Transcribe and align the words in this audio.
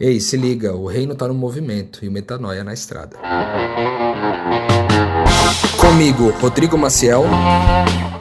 Ei, 0.00 0.18
se 0.18 0.36
liga, 0.36 0.74
o 0.74 0.86
reino 0.86 1.14
tá 1.14 1.28
no 1.28 1.34
movimento 1.34 2.04
e 2.04 2.08
o 2.08 2.10
metanoia 2.10 2.64
na 2.64 2.72
estrada. 2.72 3.16
Comigo, 5.80 6.30
Rodrigo 6.40 6.76
Maciel. 6.76 7.22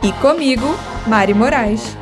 E 0.04 0.12
comigo, 0.22 0.68
Mari 1.08 1.34
Moraes. 1.34 1.98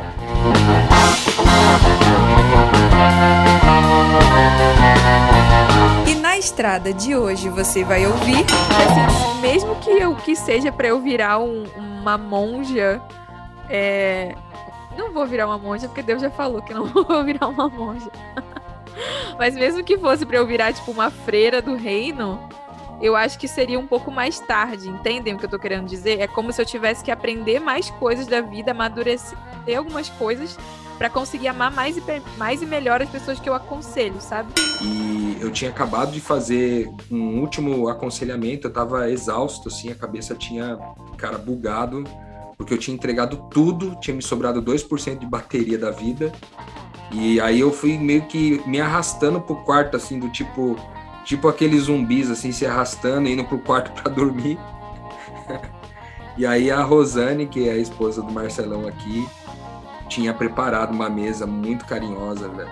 E 6.05 6.15
na 6.15 6.37
estrada 6.37 6.91
de 6.91 7.15
hoje 7.15 7.47
você 7.47 7.85
vai 7.85 8.05
ouvir, 8.05 8.45
assim, 8.45 9.39
mesmo 9.39 9.73
que 9.77 9.89
eu 9.89 10.17
que 10.17 10.35
seja 10.35 10.69
para 10.69 10.89
eu 10.89 10.99
virar 10.99 11.39
um, 11.39 11.63
uma 11.77 12.17
monja, 12.17 13.01
é... 13.69 14.35
não 14.97 15.13
vou 15.13 15.25
virar 15.25 15.47
uma 15.47 15.57
monja 15.57 15.87
porque 15.87 16.03
Deus 16.03 16.21
já 16.21 16.29
falou 16.29 16.61
que 16.61 16.73
não 16.73 16.87
vou 16.91 17.23
virar 17.23 17.47
uma 17.47 17.69
monja. 17.69 18.11
Mas 19.37 19.55
mesmo 19.55 19.83
que 19.83 19.97
fosse 19.97 20.25
para 20.25 20.37
eu 20.37 20.45
virar, 20.45 20.73
tipo, 20.73 20.91
uma 20.91 21.09
freira 21.09 21.61
do 21.61 21.75
reino, 21.75 22.39
eu 23.01 23.15
acho 23.15 23.39
que 23.39 23.47
seria 23.47 23.79
um 23.79 23.87
pouco 23.87 24.11
mais 24.11 24.39
tarde, 24.39 24.87
entendem 24.87 25.33
o 25.33 25.37
que 25.37 25.45
eu 25.45 25.49
tô 25.49 25.57
querendo 25.57 25.87
dizer? 25.87 26.19
É 26.19 26.27
como 26.27 26.51
se 26.53 26.61
eu 26.61 26.65
tivesse 26.65 27.03
que 27.03 27.11
aprender 27.11 27.59
mais 27.59 27.89
coisas 27.89 28.27
da 28.27 28.41
vida, 28.41 28.71
amadurecer 28.71 29.37
algumas 29.75 30.09
coisas 30.09 30.57
para 31.01 31.09
conseguir 31.09 31.47
amar 31.47 31.71
mais 31.71 31.97
e, 31.97 32.03
mais 32.37 32.61
e 32.61 32.65
melhor 32.67 33.01
as 33.01 33.09
pessoas 33.09 33.39
que 33.39 33.49
eu 33.49 33.55
aconselho, 33.55 34.21
sabe? 34.21 34.53
E 34.83 35.35
eu 35.41 35.49
tinha 35.49 35.71
acabado 35.71 36.11
de 36.11 36.21
fazer 36.21 36.87
um 37.09 37.39
último 37.39 37.89
aconselhamento, 37.89 38.67
eu 38.67 38.71
tava 38.71 39.09
exausto, 39.09 39.67
assim, 39.67 39.89
a 39.91 39.95
cabeça 39.95 40.35
tinha, 40.35 40.77
cara, 41.17 41.39
bugado, 41.39 42.03
porque 42.55 42.71
eu 42.71 42.77
tinha 42.77 42.93
entregado 42.93 43.47
tudo, 43.49 43.95
tinha 43.99 44.15
me 44.15 44.21
sobrado 44.21 44.61
2% 44.61 45.17
de 45.17 45.25
bateria 45.25 45.79
da 45.79 45.89
vida, 45.89 46.31
e 47.11 47.41
aí 47.41 47.59
eu 47.59 47.71
fui 47.71 47.97
meio 47.97 48.23
que 48.23 48.61
me 48.65 48.79
arrastando 48.79 49.41
pro 49.41 49.55
quarto, 49.57 49.97
assim, 49.97 50.19
do 50.19 50.29
tipo. 50.29 50.77
Tipo 51.23 51.47
aqueles 51.47 51.83
zumbis, 51.83 52.31
assim, 52.31 52.51
se 52.51 52.65
arrastando, 52.65 53.29
indo 53.29 53.43
pro 53.43 53.59
quarto 53.59 53.91
para 54.01 54.11
dormir. 54.11 54.57
e 56.35 56.47
aí 56.47 56.71
a 56.71 56.81
Rosane, 56.81 57.45
que 57.45 57.69
é 57.69 57.73
a 57.73 57.77
esposa 57.77 58.23
do 58.23 58.31
Marcelão 58.31 58.87
aqui, 58.87 59.27
tinha 60.09 60.33
preparado 60.33 60.91
uma 60.91 61.09
mesa 61.09 61.45
muito 61.45 61.85
carinhosa 61.85 62.47
né, 62.47 62.65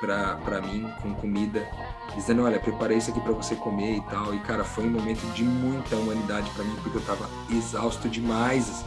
para 0.00 0.60
mim, 0.60 0.86
com 1.00 1.14
comida, 1.14 1.66
dizendo: 2.14 2.44
Olha, 2.44 2.60
preparei 2.60 2.98
isso 2.98 3.10
aqui 3.10 3.20
para 3.20 3.32
você 3.32 3.54
comer 3.54 3.96
e 3.96 4.00
tal. 4.02 4.34
E, 4.34 4.38
cara, 4.40 4.64
foi 4.64 4.84
um 4.84 4.90
momento 4.90 5.24
de 5.32 5.42
muita 5.42 5.96
humanidade 5.96 6.50
para 6.50 6.64
mim, 6.64 6.76
porque 6.82 6.98
eu 6.98 7.02
tava 7.02 7.28
exausto 7.50 8.06
demais. 8.08 8.68
Assim. 8.68 8.84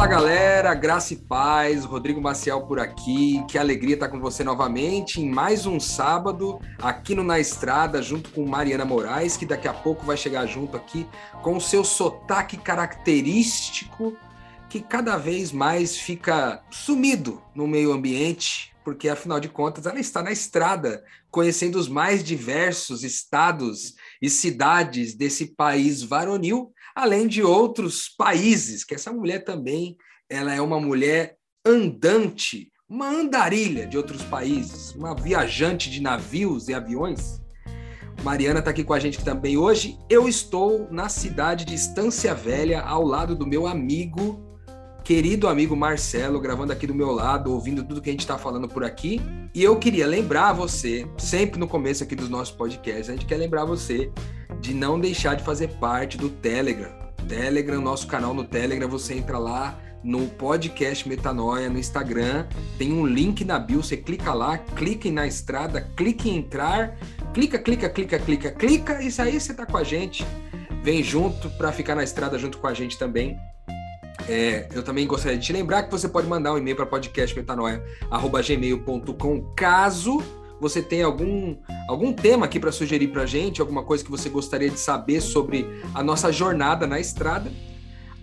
Fala 0.00 0.12
galera, 0.12 0.72
graça 0.72 1.12
e 1.12 1.16
paz, 1.18 1.84
Rodrigo 1.84 2.22
Maciel 2.22 2.62
por 2.62 2.80
aqui. 2.80 3.44
Que 3.46 3.58
alegria 3.58 3.92
estar 3.92 4.08
com 4.08 4.18
você 4.18 4.42
novamente 4.42 5.20
em 5.20 5.28
mais 5.28 5.66
um 5.66 5.78
sábado 5.78 6.58
aqui 6.78 7.14
no 7.14 7.22
Na 7.22 7.38
Estrada, 7.38 8.00
junto 8.00 8.30
com 8.30 8.46
Mariana 8.46 8.86
Moraes, 8.86 9.36
que 9.36 9.44
daqui 9.44 9.68
a 9.68 9.74
pouco 9.74 10.06
vai 10.06 10.16
chegar 10.16 10.46
junto 10.46 10.74
aqui 10.74 11.06
com 11.42 11.54
o 11.54 11.60
seu 11.60 11.84
sotaque 11.84 12.56
característico, 12.56 14.16
que 14.70 14.80
cada 14.80 15.18
vez 15.18 15.52
mais 15.52 15.98
fica 15.98 16.62
sumido 16.70 17.42
no 17.54 17.66
meio 17.66 17.92
ambiente, 17.92 18.74
porque 18.82 19.06
afinal 19.06 19.38
de 19.38 19.50
contas 19.50 19.84
ela 19.84 20.00
está 20.00 20.22
na 20.22 20.32
estrada, 20.32 21.04
conhecendo 21.30 21.78
os 21.78 21.90
mais 21.90 22.24
diversos 22.24 23.04
estados 23.04 23.96
e 24.22 24.30
cidades 24.30 25.12
desse 25.14 25.54
país 25.54 26.02
varonil 26.02 26.72
além 26.94 27.26
de 27.26 27.42
outros 27.42 28.08
países, 28.08 28.84
que 28.84 28.94
essa 28.94 29.12
mulher 29.12 29.44
também 29.44 29.96
ela 30.28 30.54
é 30.54 30.60
uma 30.60 30.80
mulher 30.80 31.36
andante, 31.66 32.70
uma 32.88 33.08
andarilha 33.08 33.86
de 33.86 33.96
outros 33.96 34.22
países, 34.22 34.94
uma 34.94 35.14
viajante 35.14 35.90
de 35.90 36.00
navios 36.00 36.68
e 36.68 36.74
aviões. 36.74 37.40
Mariana 38.22 38.58
está 38.58 38.70
aqui 38.70 38.84
com 38.84 38.92
a 38.92 39.00
gente 39.00 39.24
também 39.24 39.56
hoje. 39.56 39.98
Eu 40.08 40.28
estou 40.28 40.88
na 40.90 41.08
cidade 41.08 41.64
de 41.64 41.74
Estância 41.74 42.34
Velha, 42.34 42.82
ao 42.82 43.02
lado 43.02 43.34
do 43.34 43.46
meu 43.46 43.66
amigo, 43.66 44.49
querido 45.10 45.48
amigo 45.48 45.74
Marcelo, 45.74 46.38
gravando 46.38 46.72
aqui 46.72 46.86
do 46.86 46.94
meu 46.94 47.10
lado, 47.10 47.52
ouvindo 47.52 47.82
tudo 47.82 48.00
que 48.00 48.08
a 48.08 48.12
gente 48.12 48.20
está 48.20 48.38
falando 48.38 48.68
por 48.68 48.84
aqui. 48.84 49.20
E 49.52 49.60
eu 49.60 49.74
queria 49.74 50.06
lembrar 50.06 50.52
você, 50.52 51.04
sempre 51.18 51.58
no 51.58 51.66
começo 51.66 52.04
aqui 52.04 52.14
dos 52.14 52.28
nossos 52.28 52.54
podcasts, 52.54 53.08
a 53.08 53.12
gente 53.14 53.26
quer 53.26 53.36
lembrar 53.36 53.64
você 53.64 54.12
de 54.60 54.72
não 54.72 55.00
deixar 55.00 55.34
de 55.34 55.42
fazer 55.42 55.66
parte 55.80 56.16
do 56.16 56.28
Telegram. 56.28 56.92
Telegram, 57.26 57.80
nosso 57.80 58.06
canal 58.06 58.32
no 58.32 58.44
Telegram, 58.44 58.88
você 58.88 59.14
entra 59.14 59.36
lá 59.36 59.76
no 60.00 60.28
podcast 60.28 61.08
Metanoia 61.08 61.68
no 61.68 61.80
Instagram, 61.80 62.46
tem 62.78 62.92
um 62.92 63.04
link 63.04 63.44
na 63.44 63.58
bio, 63.58 63.82
você 63.82 63.96
clica 63.96 64.32
lá, 64.32 64.58
clique 64.58 65.10
na 65.10 65.26
estrada, 65.26 65.80
clique 65.96 66.30
em 66.30 66.36
entrar, 66.36 66.96
clica, 67.34 67.58
clica, 67.58 67.90
clica, 67.90 68.16
clica, 68.16 68.52
clica, 68.52 69.02
isso 69.02 69.20
aí 69.20 69.40
você 69.40 69.52
tá 69.52 69.66
com 69.66 69.76
a 69.76 69.82
gente. 69.82 70.24
Vem 70.84 71.02
junto 71.02 71.50
para 71.58 71.72
ficar 71.72 71.96
na 71.96 72.04
estrada 72.04 72.38
junto 72.38 72.58
com 72.58 72.68
a 72.68 72.74
gente 72.74 72.96
também. 72.96 73.36
É, 74.30 74.68
eu 74.72 74.84
também 74.84 75.08
gostaria 75.08 75.36
de 75.36 75.44
te 75.44 75.52
lembrar 75.52 75.82
que 75.82 75.90
você 75.90 76.08
pode 76.08 76.28
mandar 76.28 76.52
um 76.52 76.58
e-mail 76.58 76.76
para 76.76 76.86
podcastmetanoia.gmail.com 76.86 79.40
caso 79.56 80.22
você 80.60 80.80
tenha 80.80 81.04
algum, 81.04 81.56
algum 81.88 82.12
tema 82.12 82.46
aqui 82.46 82.60
para 82.60 82.70
sugerir 82.70 83.08
para 83.08 83.22
a 83.22 83.26
gente, 83.26 83.60
alguma 83.60 83.82
coisa 83.82 84.04
que 84.04 84.10
você 84.10 84.28
gostaria 84.28 84.70
de 84.70 84.78
saber 84.78 85.20
sobre 85.20 85.66
a 85.92 86.00
nossa 86.00 86.30
jornada 86.30 86.86
na 86.86 87.00
estrada. 87.00 87.50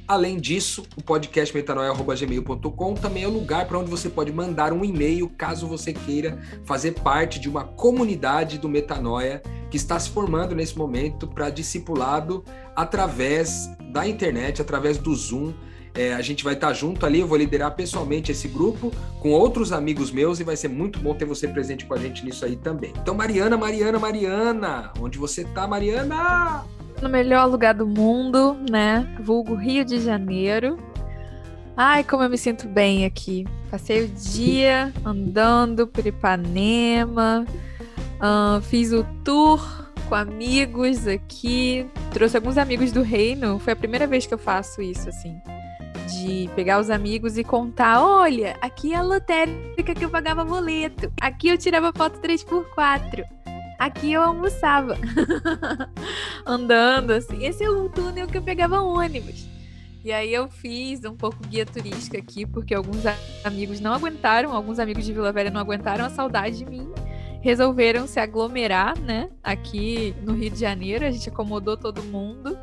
Além 0.08 0.38
disso, 0.38 0.86
o 0.96 1.04
podcast 1.04 1.54
metanoia.gmail.com 1.54 2.94
também 2.94 3.24
é 3.24 3.28
o 3.28 3.32
lugar 3.32 3.68
para 3.68 3.78
onde 3.78 3.92
você 3.92 4.08
pode 4.08 4.32
mandar 4.32 4.72
um 4.72 4.86
e-mail 4.86 5.28
caso 5.38 5.68
você 5.68 5.92
queira 5.92 6.42
fazer 6.64 6.94
parte 6.94 7.38
de 7.38 7.50
uma 7.50 7.66
comunidade 7.66 8.58
do 8.58 8.70
Metanoia 8.70 9.42
que 9.70 9.76
está 9.76 10.00
se 10.00 10.10
formando 10.10 10.56
nesse 10.56 10.78
momento 10.78 11.28
para 11.28 11.50
discipulado 11.50 12.46
através 12.74 13.70
da 13.92 14.08
internet, 14.08 14.62
através 14.62 14.98
do 14.98 15.14
Zoom. 15.14 15.54
É, 15.98 16.14
a 16.14 16.22
gente 16.22 16.44
vai 16.44 16.54
estar 16.54 16.68
tá 16.68 16.74
junto 16.74 17.04
ali, 17.08 17.22
eu 17.22 17.28
vou 17.28 17.36
liderar 17.36 17.72
pessoalmente 17.72 18.32
esse 18.32 18.48
grupo 18.48 18.94
com 19.20 19.32
outros 19.32 19.74
amigos 19.74 20.12
meus 20.12 20.40
e 20.40 20.44
vai 20.44 20.56
ser 20.56 20.68
muito 20.68 21.00
bom 21.00 21.16
ter 21.16 21.26
você 21.26 21.48
presente 21.48 21.88
com 21.88 21.96
a 21.96 21.98
gente 21.98 22.24
nisso 22.24 22.46
aí 22.46 22.56
também. 22.56 22.94
Então, 23.02 23.16
Mariana, 23.16 23.58
Mariana, 23.58 23.98
Mariana, 23.98 24.92
onde 25.02 25.18
você 25.18 25.44
tá, 25.44 25.66
Mariana? 25.68 26.64
No 27.02 27.10
melhor 27.10 27.48
lugar 27.48 27.74
do 27.74 27.88
mundo, 27.88 28.56
né? 28.70 29.12
Vulgo 29.24 29.56
Rio 29.56 29.84
de 29.84 30.00
Janeiro. 30.00 30.78
Ai, 31.76 32.04
como 32.04 32.22
eu 32.22 32.30
me 32.30 32.38
sinto 32.38 32.68
bem 32.68 33.04
aqui. 33.04 33.48
Passei 33.72 34.06
o 34.06 34.08
dia 34.08 34.94
andando 35.04 35.88
por 35.88 36.06
Ipanema, 36.06 37.44
fiz 38.62 38.94
o 38.94 39.04
tour 39.24 39.90
com 40.08 40.14
amigos 40.14 41.08
aqui, 41.08 41.88
trouxe 42.14 42.38
alguns 42.38 42.56
amigos 42.56 42.92
do 42.92 43.02
reino. 43.02 43.58
Foi 43.58 43.74
a 43.74 43.76
primeira 43.76 44.06
vez 44.06 44.28
que 44.28 44.34
eu 44.34 44.38
faço 44.38 44.80
isso, 44.80 45.10
assim 45.10 45.42
de 46.08 46.50
pegar 46.56 46.80
os 46.80 46.90
amigos 46.90 47.38
e 47.38 47.44
contar: 47.44 48.02
olha, 48.02 48.56
aqui 48.62 48.94
é 48.94 48.98
a 48.98 49.02
lotérica 49.02 49.94
que 49.94 50.06
eu 50.06 50.10
pagava 50.10 50.44
boleto, 50.46 51.12
aqui 51.22 51.50
eu 51.50 51.58
tirava 51.58 51.92
foto 51.94 52.20
3x4. 52.20 53.26
Aqui 53.78 54.12
eu 54.12 54.24
almoçava, 54.24 54.98
andando 56.44 57.12
assim. 57.12 57.46
Esse 57.46 57.64
é 57.64 57.70
o 57.70 57.88
túnel 57.88 58.26
que 58.26 58.36
eu 58.36 58.42
pegava 58.42 58.82
ônibus. 58.82 59.46
E 60.04 60.12
aí 60.12 60.34
eu 60.34 60.48
fiz 60.48 61.04
um 61.06 61.16
pouco 61.16 61.38
guia 61.48 61.66
turística 61.66 62.18
aqui, 62.18 62.44
porque 62.44 62.74
alguns 62.74 63.04
amigos 63.44 63.80
não 63.80 63.94
aguentaram, 63.94 64.52
alguns 64.52 64.80
amigos 64.80 65.06
de 65.06 65.14
Vila 65.14 65.32
Velha 65.32 65.52
não 65.52 65.62
aguentaram 65.62 66.06
a 66.06 66.10
saudade 66.10 66.58
de 66.58 66.66
mim. 66.66 66.90
Resolveram 67.42 68.08
se 68.08 68.20
aglomerar, 68.20 68.98
né? 69.00 69.30
Aqui 69.44 70.16
no 70.24 70.34
Rio 70.34 70.50
de 70.50 70.60
Janeiro, 70.60 71.06
a 71.06 71.12
gente 71.12 71.30
acomodou 71.30 71.78
todo 71.78 72.02
mundo 72.02 72.58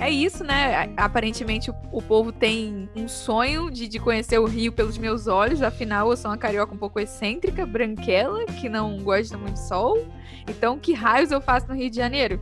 é 0.00 0.10
isso, 0.10 0.42
né? 0.42 0.90
Aparentemente 0.96 1.70
o, 1.92 2.02
povo 2.02 2.32
tem 2.32 2.88
um 2.96 3.06
sonho 3.06 3.70
de, 3.70 3.86
de, 3.86 3.98
conhecer 3.98 4.38
o 4.38 4.46
Rio 4.46 4.72
pelos 4.72 4.96
meus 4.96 5.26
olhos, 5.26 5.62
afinal 5.62 6.10
eu 6.10 6.16
sou 6.16 6.30
uma 6.30 6.38
carioca 6.38 6.74
um 6.74 6.78
pouco 6.78 6.98
excêntrica, 6.98 7.66
branquela, 7.66 8.46
que 8.46 8.68
não 8.68 8.96
gosta 8.98 9.36
muito 9.36 9.54
de 9.54 9.68
sol. 9.68 10.08
Então, 10.48 10.78
que 10.78 10.94
raios 10.94 11.30
eu 11.30 11.40
faço 11.40 11.68
no 11.68 11.74
Rio 11.74 11.90
de 11.90 11.96
Janeiro? 11.96 12.40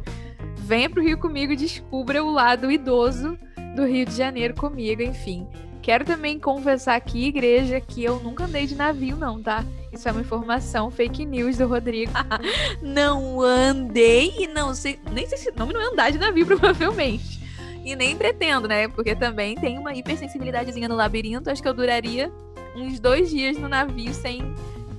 Venha 0.57 0.89
pro 0.89 1.03
Rio 1.03 1.19
comigo 1.19 1.53
e 1.53 1.57
descubra 1.57 2.23
o 2.23 2.31
lado 2.31 2.71
idoso 2.71 3.37
do 3.75 3.85
Rio 3.85 4.07
de 4.07 4.15
Janeiro 4.15 4.55
comigo, 4.55 5.03
enfim. 5.03 5.45
Quero 5.83 6.05
também 6.05 6.39
confessar 6.39 6.95
aqui, 6.95 7.27
igreja, 7.27 7.81
que 7.81 8.05
eu 8.05 8.21
nunca 8.21 8.45
andei 8.45 8.67
de 8.67 8.77
navio, 8.77 9.17
não, 9.17 9.43
tá? 9.43 9.65
Isso 9.93 10.09
é 10.09 10.13
uma 10.13 10.21
informação 10.21 10.91
fake 10.91 11.25
news 11.25 11.57
do 11.57 11.67
Rodrigo. 11.67 12.13
não 12.83 13.41
andei 13.41 14.33
e 14.39 14.47
não 14.47 14.75
sei. 14.75 15.01
Nem 15.11 15.27
sei 15.27 15.39
se 15.39 15.51
o 15.51 15.55
nome 15.57 15.73
não 15.73 15.81
é 15.81 15.87
andar 15.87 16.13
de 16.13 16.19
navio, 16.19 16.45
provavelmente. 16.47 17.48
E 17.89 17.97
nem 17.97 18.15
pretendo, 18.15 18.69
né? 18.69 18.87
Porque 18.87 19.17
também 19.17 19.55
tem 19.55 19.79
uma 19.79 19.95
hipersensibilidadezinha 19.95 20.87
no 20.87 20.95
labirinto. 20.95 21.49
Acho 21.49 21.63
que 21.63 21.69
eu 21.69 21.73
duraria 21.73 22.31
uns 22.77 23.01
dois 23.01 23.31
dias 23.31 23.57
no 23.57 23.67
navio 23.67 24.13
sem 24.13 24.43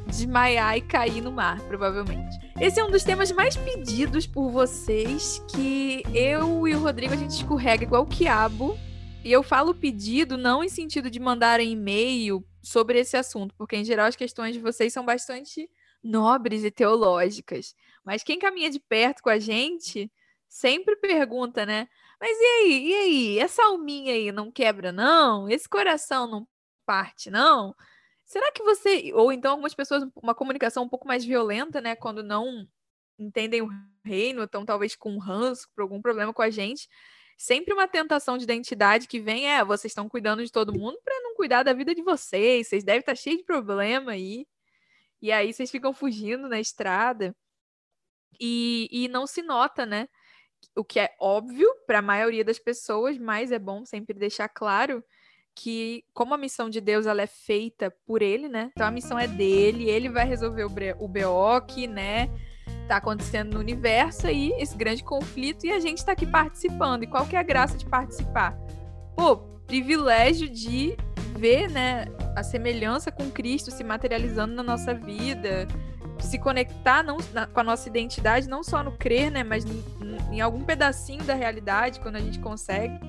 desmaiar 0.08 0.76
e 0.76 0.82
cair 0.82 1.22
no 1.22 1.32
mar, 1.32 1.62
provavelmente. 1.68 2.36
Esse 2.60 2.80
é 2.80 2.84
um 2.84 2.90
dos 2.90 3.04
temas 3.04 3.32
mais 3.32 3.56
pedidos 3.56 4.26
por 4.26 4.50
vocês, 4.50 5.40
que 5.52 6.02
eu 6.16 6.68
e 6.68 6.74
o 6.74 6.80
Rodrigo 6.80 7.14
a 7.14 7.16
gente 7.16 7.30
escorrega 7.30 7.84
igual 7.84 8.02
o 8.02 8.08
quiabo. 8.08 8.76
E 9.24 9.32
eu 9.32 9.44
falo 9.44 9.76
pedido 9.76 10.36
não 10.36 10.64
em 10.64 10.70
sentido 10.70 11.12
de 11.12 11.20
mandarem 11.20 11.72
e-mail 11.72 12.44
sobre 12.60 12.98
esse 12.98 13.16
assunto, 13.16 13.54
porque 13.56 13.76
em 13.76 13.86
geral 13.86 14.08
as 14.08 14.16
questões 14.16 14.56
de 14.56 14.60
vocês 14.60 14.92
são 14.92 15.06
bastante 15.06 15.70
nobres 16.04 16.64
e 16.64 16.72
teológicas. 16.72 17.76
Mas 18.04 18.24
quem 18.24 18.40
caminha 18.40 18.72
de 18.72 18.80
perto 18.80 19.22
com 19.22 19.30
a 19.30 19.38
gente 19.38 20.12
sempre 20.50 20.96
pergunta, 20.96 21.68
né? 21.68 21.88
Mas 22.20 22.38
e 22.38 22.44
aí? 22.44 22.88
E 22.90 22.94
aí? 22.96 23.40
Essa 23.40 23.64
alminha 23.64 24.14
aí 24.14 24.32
não 24.32 24.52
quebra, 24.52 24.92
não? 24.92 25.50
Esse 25.50 25.68
coração 25.70 26.28
não 26.28 26.48
parte, 26.86 27.30
não? 27.30 27.76
Será 28.26 28.52
que 28.52 28.64
você. 28.64 29.12
Ou 29.14 29.32
então 29.32 29.52
algumas 29.52 29.74
pessoas, 29.74 30.04
uma 30.16 30.36
comunicação 30.36 30.84
um 30.84 30.90
pouco 30.90 31.08
mais 31.08 31.26
violenta, 31.26 31.82
né? 31.82 31.96
Quando 31.96 32.24
não 32.24 32.68
entendem 33.18 33.62
o 33.62 33.70
reino, 34.04 34.44
estão 34.44 34.66
talvez 34.66 34.96
com 34.96 35.14
um 35.14 35.20
ranço, 35.20 35.68
por 35.76 35.82
algum 35.84 36.02
problema 36.02 36.34
com 36.34 36.42
a 36.42 36.50
gente. 36.50 36.88
Sempre 37.38 37.74
uma 37.74 37.88
tentação 37.88 38.38
de 38.38 38.44
identidade 38.44 39.08
que 39.08 39.20
vem 39.20 39.50
é: 39.50 39.64
vocês 39.64 39.92
estão 39.92 40.10
cuidando 40.10 40.44
de 40.44 40.52
todo 40.52 40.78
mundo 40.78 41.00
para 41.04 41.20
não 41.22 41.36
cuidar 41.36 41.64
da 41.64 41.74
vida 41.74 41.96
de 41.96 42.02
vocês, 42.04 42.68
vocês 42.68 42.84
devem 42.84 43.00
estar 43.00 43.14
tá 43.14 43.16
cheios 43.16 43.40
de 43.40 43.46
problema 43.46 44.12
aí. 44.12 44.46
E 45.22 45.32
aí 45.32 45.54
vocês 45.54 45.72
ficam 45.72 45.94
fugindo 45.94 46.48
na 46.50 46.60
estrada. 46.60 47.36
E, 48.40 48.88
e 48.92 49.08
não 49.10 49.28
se 49.28 49.42
nota, 49.42 49.86
né? 49.86 50.08
O 50.76 50.84
que 50.84 51.00
é 51.00 51.14
óbvio 51.20 51.68
para 51.86 52.00
a 52.00 52.02
maioria 52.02 52.44
das 52.44 52.60
pessoas, 52.60 53.18
mas 53.18 53.52
é 53.52 53.60
bom 53.60 53.86
sempre 53.86 54.18
deixar 54.18 54.48
claro 54.48 55.04
que 55.56 56.06
como 56.14 56.34
a 56.34 56.38
missão 56.38 56.70
de 56.70 56.80
Deus 56.80 57.06
ela 57.06 57.22
é 57.22 57.28
feita 57.28 57.94
por 58.06 58.22
ele, 58.22 58.48
né? 58.48 58.72
Então 58.72 58.88
a 58.88 58.92
missão 58.92 59.20
é 59.20 59.28
dele, 59.28 59.90
ele 59.90 60.08
vai 60.08 60.26
resolver 60.26 60.64
o, 60.64 60.70
BO 60.70 61.62
que, 61.68 61.86
né, 61.86 62.30
tá 62.88 62.96
acontecendo 62.96 63.56
no 63.56 63.60
universo 63.60 64.28
aí, 64.28 64.54
esse 64.58 64.78
grande 64.78 65.04
conflito 65.04 65.66
e 65.66 65.72
a 65.72 65.80
gente 65.80 65.98
está 65.98 66.14
aqui 66.14 66.26
participando. 66.26 67.04
E 67.04 67.08
qual 67.08 67.26
que 67.26 67.36
é 67.36 67.40
a 67.40 67.44
graça 67.44 67.78
de 67.78 67.86
participar? 67.86 68.58
Pô, 69.18 69.38
privilégio 69.68 70.50
de 70.50 70.96
ver, 71.38 71.70
né, 71.70 72.06
a 72.36 72.44
semelhança 72.44 73.12
com 73.12 73.30
Cristo 73.30 73.70
se 73.70 73.84
materializando 73.84 74.56
na 74.56 74.64
nossa 74.64 74.94
vida, 74.94 75.68
se 76.26 76.38
conectar 76.38 77.04
não, 77.04 77.18
na, 77.34 77.48
com 77.48 77.60
a 77.60 77.64
nossa 77.64 77.88
identidade, 77.88 78.48
não 78.48 78.64
só 78.64 78.84
no 78.84 78.92
crer, 78.92 79.32
né, 79.32 79.44
mas 79.44 79.66
em, 79.66 79.84
em 80.32 80.42
algum 80.42 80.64
pedacinho 80.64 81.24
da 81.24 81.34
realidade, 81.34 82.00
quando 82.00 82.18
a 82.18 82.20
gente 82.20 82.40
consegue. 82.40 83.00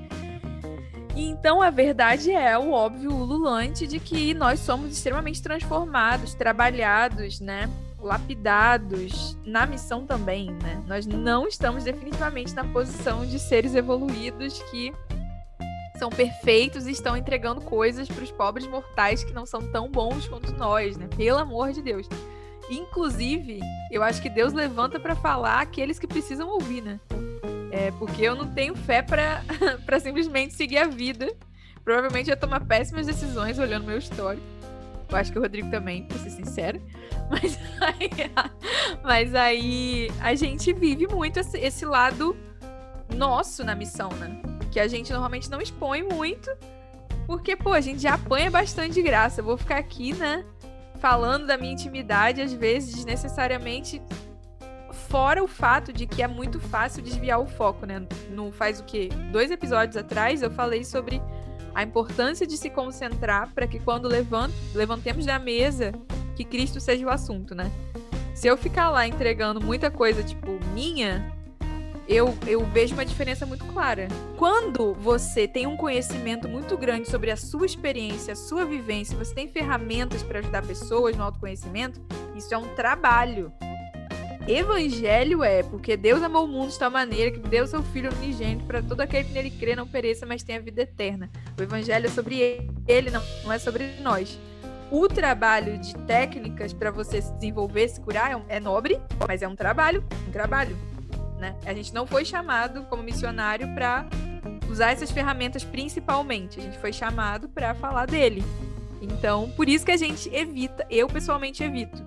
E 1.14 1.28
então 1.28 1.60
a 1.60 1.70
verdade 1.70 2.30
é 2.30 2.56
o 2.56 2.70
óbvio 2.70 3.12
ululante 3.12 3.86
de 3.86 3.98
que 3.98 4.32
nós 4.32 4.60
somos 4.60 4.92
extremamente 4.92 5.42
transformados, 5.42 6.34
trabalhados, 6.34 7.40
né? 7.40 7.68
Lapidados 7.98 9.36
na 9.44 9.66
missão 9.66 10.06
também, 10.06 10.50
né? 10.62 10.82
Nós 10.86 11.06
não 11.06 11.46
estamos 11.46 11.84
definitivamente 11.84 12.54
na 12.54 12.64
posição 12.64 13.26
de 13.26 13.38
seres 13.38 13.74
evoluídos 13.74 14.62
que 14.70 14.94
são 15.98 16.08
perfeitos 16.08 16.86
e 16.86 16.92
estão 16.92 17.14
entregando 17.14 17.60
coisas 17.60 18.08
para 18.08 18.24
os 18.24 18.30
pobres 18.30 18.66
mortais 18.66 19.22
que 19.22 19.34
não 19.34 19.44
são 19.44 19.60
tão 19.70 19.90
bons 19.90 20.26
quanto 20.26 20.52
nós, 20.52 20.96
né? 20.96 21.06
Pelo 21.14 21.38
amor 21.38 21.72
de 21.72 21.82
Deus. 21.82 22.08
Inclusive, 22.70 23.60
eu 23.90 24.02
acho 24.02 24.22
que 24.22 24.28
Deus 24.30 24.52
levanta 24.52 25.00
para 25.00 25.14
falar 25.16 25.60
aqueles 25.60 25.98
que 25.98 26.06
precisam 26.06 26.48
ouvir, 26.48 26.82
né? 26.82 27.00
É, 27.72 27.90
porque 27.92 28.22
eu 28.22 28.34
não 28.34 28.46
tenho 28.52 28.74
fé 28.74 29.02
para 29.02 29.42
simplesmente 30.00 30.54
seguir 30.54 30.78
a 30.78 30.86
vida. 30.86 31.32
Provavelmente 31.84 32.28
eu 32.28 32.34
ia 32.34 32.36
tomar 32.36 32.64
péssimas 32.64 33.06
decisões 33.06 33.58
olhando 33.58 33.86
meu 33.86 33.98
histórico. 33.98 34.46
Eu 35.08 35.16
acho 35.16 35.32
que 35.32 35.38
o 35.38 35.42
Rodrigo 35.42 35.70
também, 35.70 36.04
pra 36.04 36.16
ser 36.18 36.30
sincero. 36.30 36.80
Mas 37.30 37.58
aí, 37.80 38.10
mas 39.04 39.34
aí 39.36 40.10
a 40.20 40.34
gente 40.34 40.72
vive 40.72 41.06
muito 41.06 41.38
esse, 41.38 41.56
esse 41.58 41.86
lado 41.86 42.36
nosso 43.14 43.62
na 43.62 43.76
missão, 43.76 44.08
né? 44.14 44.40
que 44.70 44.78
a 44.78 44.86
gente 44.86 45.12
normalmente 45.12 45.50
não 45.50 45.60
expõe 45.60 46.02
muito, 46.02 46.50
porque, 47.26 47.56
pô, 47.56 47.72
a 47.72 47.80
gente 47.80 48.00
já 48.00 48.14
apanha 48.14 48.50
bastante 48.50 48.94
de 48.94 49.02
graça. 49.02 49.40
Eu 49.40 49.44
vou 49.44 49.56
ficar 49.56 49.78
aqui, 49.78 50.14
né, 50.14 50.44
falando 51.00 51.46
da 51.46 51.56
minha 51.56 51.72
intimidade, 51.72 52.40
às 52.40 52.52
vezes, 52.52 52.94
desnecessariamente, 52.94 54.00
fora 55.08 55.42
o 55.42 55.48
fato 55.48 55.92
de 55.92 56.06
que 56.06 56.22
é 56.22 56.28
muito 56.28 56.60
fácil 56.60 57.02
desviar 57.02 57.40
o 57.40 57.46
foco, 57.46 57.86
né? 57.86 58.06
No 58.30 58.52
faz 58.52 58.80
o 58.80 58.84
quê? 58.84 59.08
Dois 59.32 59.50
episódios 59.50 59.96
atrás 59.96 60.42
eu 60.42 60.50
falei 60.50 60.84
sobre 60.84 61.20
a 61.74 61.82
importância 61.82 62.46
de 62.46 62.56
se 62.56 62.68
concentrar 62.68 63.50
para 63.54 63.66
que 63.66 63.80
quando 63.80 64.08
levant, 64.08 64.52
levantemos 64.74 65.24
da 65.24 65.38
mesa, 65.38 65.92
que 66.36 66.44
Cristo 66.44 66.80
seja 66.80 67.06
o 67.06 67.10
assunto, 67.10 67.54
né? 67.54 67.70
Se 68.34 68.46
eu 68.46 68.56
ficar 68.56 68.90
lá 68.90 69.06
entregando 69.06 69.60
muita 69.60 69.90
coisa, 69.90 70.22
tipo, 70.22 70.58
minha, 70.72 71.32
eu, 72.10 72.36
eu 72.44 72.64
vejo 72.64 72.92
uma 72.94 73.04
diferença 73.04 73.46
muito 73.46 73.64
clara. 73.66 74.08
Quando 74.36 74.94
você 74.94 75.46
tem 75.46 75.68
um 75.68 75.76
conhecimento 75.76 76.48
muito 76.48 76.76
grande 76.76 77.08
sobre 77.08 77.30
a 77.30 77.36
sua 77.36 77.64
experiência, 77.64 78.32
a 78.32 78.36
sua 78.36 78.64
vivência, 78.64 79.16
você 79.16 79.32
tem 79.32 79.46
ferramentas 79.46 80.20
para 80.20 80.40
ajudar 80.40 80.66
pessoas 80.66 81.16
no 81.16 81.22
autoconhecimento, 81.22 82.00
isso 82.34 82.52
é 82.52 82.58
um 82.58 82.74
trabalho. 82.74 83.52
Evangelho 84.48 85.44
é 85.44 85.62
porque 85.62 85.96
Deus 85.96 86.20
amou 86.20 86.46
o 86.46 86.48
mundo 86.48 86.70
de 86.70 86.78
tal 86.78 86.90
maneira 86.90 87.30
que 87.30 87.38
deu 87.38 87.64
seu 87.68 87.82
Filho 87.84 88.10
unigênito 88.12 88.64
para 88.64 88.82
todo 88.82 89.00
aquele 89.00 89.24
que 89.24 89.32
nele 89.32 89.50
crê 89.50 89.76
não 89.76 89.86
pereça, 89.86 90.26
mas 90.26 90.42
tenha 90.42 90.60
vida 90.60 90.82
eterna. 90.82 91.30
O 91.56 91.62
Evangelho 91.62 92.06
é 92.06 92.10
sobre 92.10 92.68
ele, 92.88 93.10
não, 93.10 93.22
é 93.52 93.58
sobre 93.58 93.86
nós. 94.00 94.36
O 94.90 95.06
trabalho 95.06 95.78
de 95.78 95.94
técnicas 95.94 96.72
para 96.72 96.90
você 96.90 97.22
se 97.22 97.32
desenvolver, 97.34 97.88
se 97.88 98.00
curar, 98.00 98.32
é, 98.32 98.56
é 98.56 98.58
nobre, 98.58 99.00
mas 99.28 99.42
é 99.42 99.46
um 99.46 99.54
trabalho, 99.54 100.02
um 100.26 100.32
trabalho 100.32 100.76
né? 101.40 101.56
A 101.64 101.72
gente 101.72 101.92
não 101.92 102.06
foi 102.06 102.24
chamado 102.24 102.84
como 102.84 103.02
missionário 103.02 103.74
para 103.74 104.06
usar 104.68 104.92
essas 104.92 105.10
ferramentas 105.10 105.64
principalmente. 105.64 106.60
A 106.60 106.62
gente 106.62 106.78
foi 106.78 106.92
chamado 106.92 107.48
para 107.48 107.74
falar 107.74 108.06
dele. 108.06 108.44
Então, 109.00 109.50
por 109.56 109.68
isso 109.68 109.84
que 109.84 109.90
a 109.90 109.96
gente 109.96 110.28
evita, 110.32 110.86
eu 110.90 111.08
pessoalmente 111.08 111.64
evito, 111.64 112.04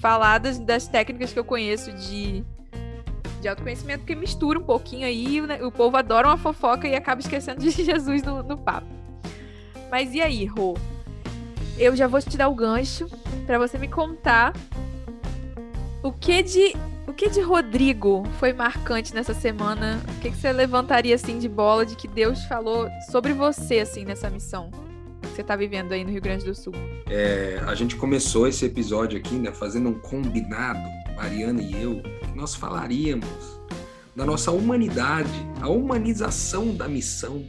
falar 0.00 0.38
das, 0.38 0.58
das 0.58 0.86
técnicas 0.86 1.32
que 1.32 1.38
eu 1.38 1.44
conheço 1.44 1.92
de, 1.92 2.44
de 3.40 3.48
autoconhecimento, 3.48 4.00
porque 4.00 4.14
mistura 4.14 4.58
um 4.58 4.62
pouquinho 4.62 5.06
aí, 5.06 5.40
né? 5.40 5.60
o 5.62 5.72
povo 5.72 5.96
adora 5.96 6.28
uma 6.28 6.38
fofoca 6.38 6.86
e 6.86 6.94
acaba 6.94 7.20
esquecendo 7.20 7.60
de 7.60 7.70
Jesus 7.84 8.22
no, 8.22 8.42
no 8.44 8.56
papo. 8.56 8.86
Mas 9.90 10.14
e 10.14 10.20
aí, 10.20 10.44
Rô? 10.44 10.76
Eu 11.76 11.96
já 11.96 12.06
vou 12.06 12.22
te 12.22 12.36
dar 12.36 12.48
o 12.48 12.54
gancho 12.54 13.08
para 13.44 13.58
você 13.58 13.76
me 13.76 13.88
contar 13.88 14.52
o 16.04 16.12
que 16.12 16.40
de 16.42 16.76
o 17.06 17.12
que 17.12 17.28
de 17.28 17.40
Rodrigo 17.40 18.24
foi 18.38 18.52
marcante 18.52 19.14
nessa 19.14 19.34
semana? 19.34 20.00
O 20.16 20.20
que, 20.20 20.30
que 20.30 20.36
você 20.36 20.52
levantaria 20.52 21.14
assim 21.14 21.38
de 21.38 21.48
bola 21.48 21.84
de 21.84 21.96
que 21.96 22.08
Deus 22.08 22.44
falou 22.44 22.88
sobre 23.10 23.32
você 23.32 23.80
assim 23.80 24.04
nessa 24.04 24.30
missão 24.30 24.70
que 25.20 25.28
você 25.28 25.40
está 25.40 25.56
vivendo 25.56 25.92
aí 25.92 26.04
no 26.04 26.10
Rio 26.10 26.20
Grande 26.20 26.44
do 26.44 26.54
Sul? 26.54 26.72
É, 27.08 27.60
a 27.66 27.74
gente 27.74 27.96
começou 27.96 28.46
esse 28.46 28.64
episódio 28.64 29.18
aqui, 29.18 29.34
né, 29.34 29.52
fazendo 29.52 29.88
um 29.88 29.98
combinado, 29.98 30.86
Mariana 31.16 31.62
e 31.62 31.82
eu, 31.82 32.02
nós 32.34 32.54
falaríamos 32.54 33.28
da 34.14 34.24
nossa 34.24 34.50
humanidade, 34.50 35.30
a 35.60 35.68
humanização 35.68 36.74
da 36.74 36.86
missão 36.86 37.44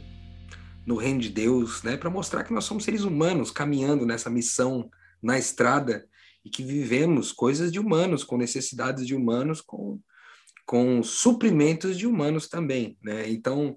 no 0.84 0.96
reino 0.96 1.20
de 1.20 1.28
Deus, 1.28 1.82
né, 1.82 1.96
para 1.96 2.10
mostrar 2.10 2.44
que 2.44 2.52
nós 2.52 2.64
somos 2.64 2.84
seres 2.84 3.02
humanos 3.02 3.50
caminhando 3.50 4.04
nessa 4.04 4.30
missão 4.30 4.90
na 5.22 5.38
estrada 5.38 6.06
e 6.46 6.48
que 6.48 6.62
vivemos 6.62 7.32
coisas 7.32 7.72
de 7.72 7.80
humanos, 7.80 8.22
com 8.22 8.36
necessidades 8.36 9.04
de 9.04 9.16
humanos, 9.16 9.60
com, 9.60 10.00
com 10.64 11.02
suprimentos 11.02 11.98
de 11.98 12.06
humanos 12.06 12.46
também, 12.48 12.96
né? 13.02 13.28
Então, 13.28 13.76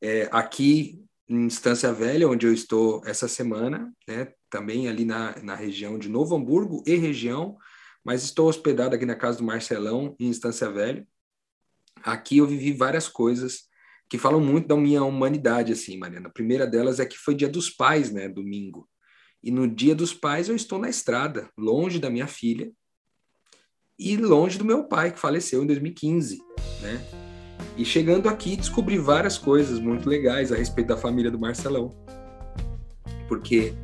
é, 0.00 0.26
aqui 0.32 0.98
em 1.28 1.44
Instância 1.44 1.92
Velha, 1.92 2.26
onde 2.26 2.46
eu 2.46 2.54
estou 2.54 3.02
essa 3.04 3.28
semana, 3.28 3.92
né? 4.08 4.32
Também 4.48 4.88
ali 4.88 5.04
na, 5.04 5.38
na 5.42 5.54
região 5.54 5.98
de 5.98 6.08
Novo 6.08 6.34
Hamburgo 6.34 6.82
e 6.86 6.94
região, 6.96 7.58
mas 8.02 8.24
estou 8.24 8.48
hospedado 8.48 8.94
aqui 8.94 9.04
na 9.04 9.14
casa 9.14 9.36
do 9.36 9.44
Marcelão, 9.44 10.16
em 10.18 10.28
Instância 10.28 10.70
Velha. 10.70 11.06
Aqui 12.02 12.38
eu 12.38 12.46
vivi 12.46 12.72
várias 12.72 13.08
coisas 13.08 13.68
que 14.08 14.16
falam 14.16 14.40
muito 14.40 14.66
da 14.66 14.76
minha 14.76 15.04
humanidade, 15.04 15.70
assim, 15.70 15.98
Mariana. 15.98 16.28
A 16.28 16.32
primeira 16.32 16.66
delas 16.66 16.98
é 16.98 17.04
que 17.04 17.18
foi 17.18 17.34
dia 17.34 17.48
dos 17.48 17.68
pais, 17.68 18.10
né, 18.10 18.26
domingo. 18.26 18.88
E 19.42 19.50
no 19.50 19.66
dia 19.66 19.94
dos 19.94 20.12
pais 20.12 20.48
eu 20.48 20.56
estou 20.56 20.78
na 20.78 20.88
estrada, 20.88 21.48
longe 21.56 21.98
da 21.98 22.10
minha 22.10 22.26
filha 22.26 22.70
e 23.98 24.16
longe 24.16 24.58
do 24.58 24.64
meu 24.64 24.84
pai, 24.84 25.12
que 25.12 25.18
faleceu 25.18 25.62
em 25.62 25.66
2015, 25.66 26.38
né? 26.80 27.04
E 27.76 27.84
chegando 27.84 28.28
aqui, 28.28 28.56
descobri 28.56 28.98
várias 28.98 29.38
coisas 29.38 29.78
muito 29.78 30.08
legais 30.08 30.50
a 30.50 30.56
respeito 30.56 30.88
da 30.88 30.96
família 30.96 31.30
do 31.30 31.38
Marcelão. 31.38 31.94
Porque 33.28 33.74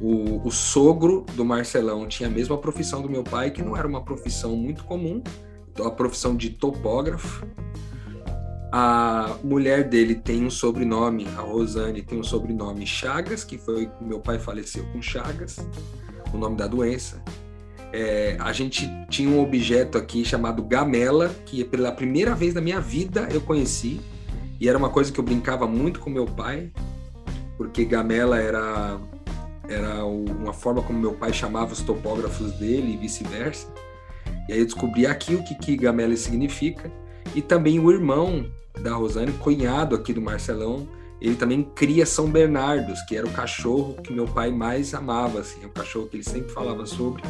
o, 0.00 0.46
o, 0.46 0.50
sogro 0.50 1.24
do 1.34 1.44
Marcelão 1.44 2.06
tinha 2.06 2.28
a 2.28 2.32
mesma 2.32 2.58
profissão 2.58 3.02
do 3.02 3.10
meu 3.10 3.22
pai, 3.22 3.50
que 3.50 3.62
não 3.62 3.76
era 3.76 3.86
uma 3.86 4.04
profissão 4.04 4.56
muito 4.56 4.84
comum, 4.84 5.22
a 5.84 5.90
profissão 5.90 6.36
de 6.36 6.50
topógrafo. 6.50 7.46
A 8.70 9.36
mulher 9.42 9.88
dele 9.88 10.14
tem 10.14 10.44
um 10.44 10.50
sobrenome, 10.50 11.26
a 11.36 11.40
Rosane 11.40 12.02
tem 12.02 12.18
um 12.18 12.24
sobrenome 12.24 12.86
Chagas, 12.86 13.42
que 13.44 13.56
foi 13.56 13.90
meu 14.00 14.20
pai 14.20 14.38
faleceu 14.38 14.84
com 14.92 15.00
Chagas, 15.00 15.58
o 16.32 16.36
nome 16.36 16.56
da 16.56 16.66
doença. 16.66 17.22
É, 17.92 18.36
a 18.38 18.52
gente 18.52 18.86
tinha 19.08 19.30
um 19.30 19.42
objeto 19.42 19.96
aqui 19.96 20.22
chamado 20.24 20.62
gamela, 20.62 21.34
que 21.46 21.64
pela 21.64 21.90
primeira 21.90 22.34
vez 22.34 22.52
na 22.52 22.60
minha 22.60 22.80
vida 22.80 23.26
eu 23.32 23.40
conheci, 23.40 24.00
e 24.60 24.68
era 24.68 24.76
uma 24.76 24.90
coisa 24.90 25.10
que 25.10 25.18
eu 25.18 25.24
brincava 25.24 25.66
muito 25.66 26.00
com 26.00 26.10
meu 26.10 26.26
pai, 26.26 26.70
porque 27.56 27.84
gamela 27.86 28.38
era 28.38 29.00
era 29.68 30.04
uma 30.04 30.52
forma 30.52 30.82
como 30.82 30.98
meu 30.98 31.12
pai 31.12 31.32
chamava 31.32 31.72
os 31.72 31.82
topógrafos 31.82 32.52
dele 32.52 32.94
e 32.94 32.96
vice-versa. 32.96 33.68
E 34.48 34.52
aí 34.54 34.58
eu 34.58 34.64
descobri 34.64 35.06
aqui 35.06 35.34
o 35.34 35.44
que, 35.44 35.54
que 35.54 35.76
Gamela 35.76 36.16
significa. 36.16 36.90
E 37.34 37.42
também 37.42 37.78
o 37.78 37.90
irmão 37.90 38.46
da 38.80 38.94
Rosane, 38.94 39.32
cunhado 39.32 39.94
aqui 39.94 40.12
do 40.12 40.20
Marcelão, 40.20 40.88
ele 41.20 41.34
também 41.34 41.62
cria 41.62 42.06
São 42.06 42.30
Bernardos, 42.30 43.00
que 43.02 43.16
era 43.16 43.26
o 43.26 43.30
cachorro 43.30 43.94
que 44.02 44.12
meu 44.12 44.26
pai 44.26 44.50
mais 44.50 44.94
amava, 44.94 45.40
assim, 45.40 45.62
é 45.62 45.66
o 45.66 45.70
cachorro 45.70 46.06
que 46.06 46.16
ele 46.16 46.24
sempre 46.24 46.52
falava 46.52 46.86
sobre, 46.86 47.22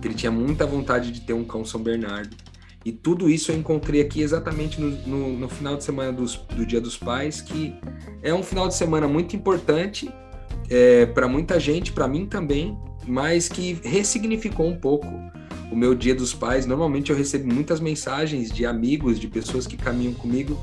que 0.00 0.06
ele 0.06 0.14
tinha 0.14 0.30
muita 0.30 0.64
vontade 0.64 1.10
de 1.10 1.20
ter 1.22 1.32
um 1.32 1.44
cão 1.44 1.64
São 1.64 1.82
Bernardo. 1.82 2.36
E 2.84 2.90
tudo 2.90 3.28
isso 3.28 3.52
eu 3.52 3.56
encontrei 3.56 4.00
aqui 4.00 4.22
exatamente 4.22 4.80
no, 4.80 4.90
no, 5.06 5.38
no 5.38 5.48
final 5.48 5.76
de 5.76 5.84
semana 5.84 6.12
dos, 6.12 6.36
do 6.36 6.66
Dia 6.66 6.80
dos 6.80 6.96
Pais, 6.96 7.40
que 7.40 7.74
é 8.22 8.34
um 8.34 8.42
final 8.42 8.66
de 8.68 8.74
semana 8.74 9.06
muito 9.06 9.36
importante 9.36 10.12
é, 10.68 11.06
para 11.06 11.28
muita 11.28 11.60
gente, 11.60 11.92
para 11.92 12.08
mim 12.08 12.26
também, 12.26 12.76
mas 13.06 13.48
que 13.48 13.78
ressignificou 13.84 14.66
um 14.66 14.76
pouco 14.76 15.06
o 15.72 15.76
meu 15.76 15.94
Dia 15.94 16.14
dos 16.14 16.34
Pais. 16.34 16.66
Normalmente 16.66 17.10
eu 17.10 17.16
recebo 17.16 17.52
muitas 17.52 17.80
mensagens 17.80 18.52
de 18.52 18.66
amigos, 18.66 19.18
de 19.18 19.26
pessoas 19.26 19.66
que 19.66 19.76
caminham 19.76 20.12
comigo 20.12 20.58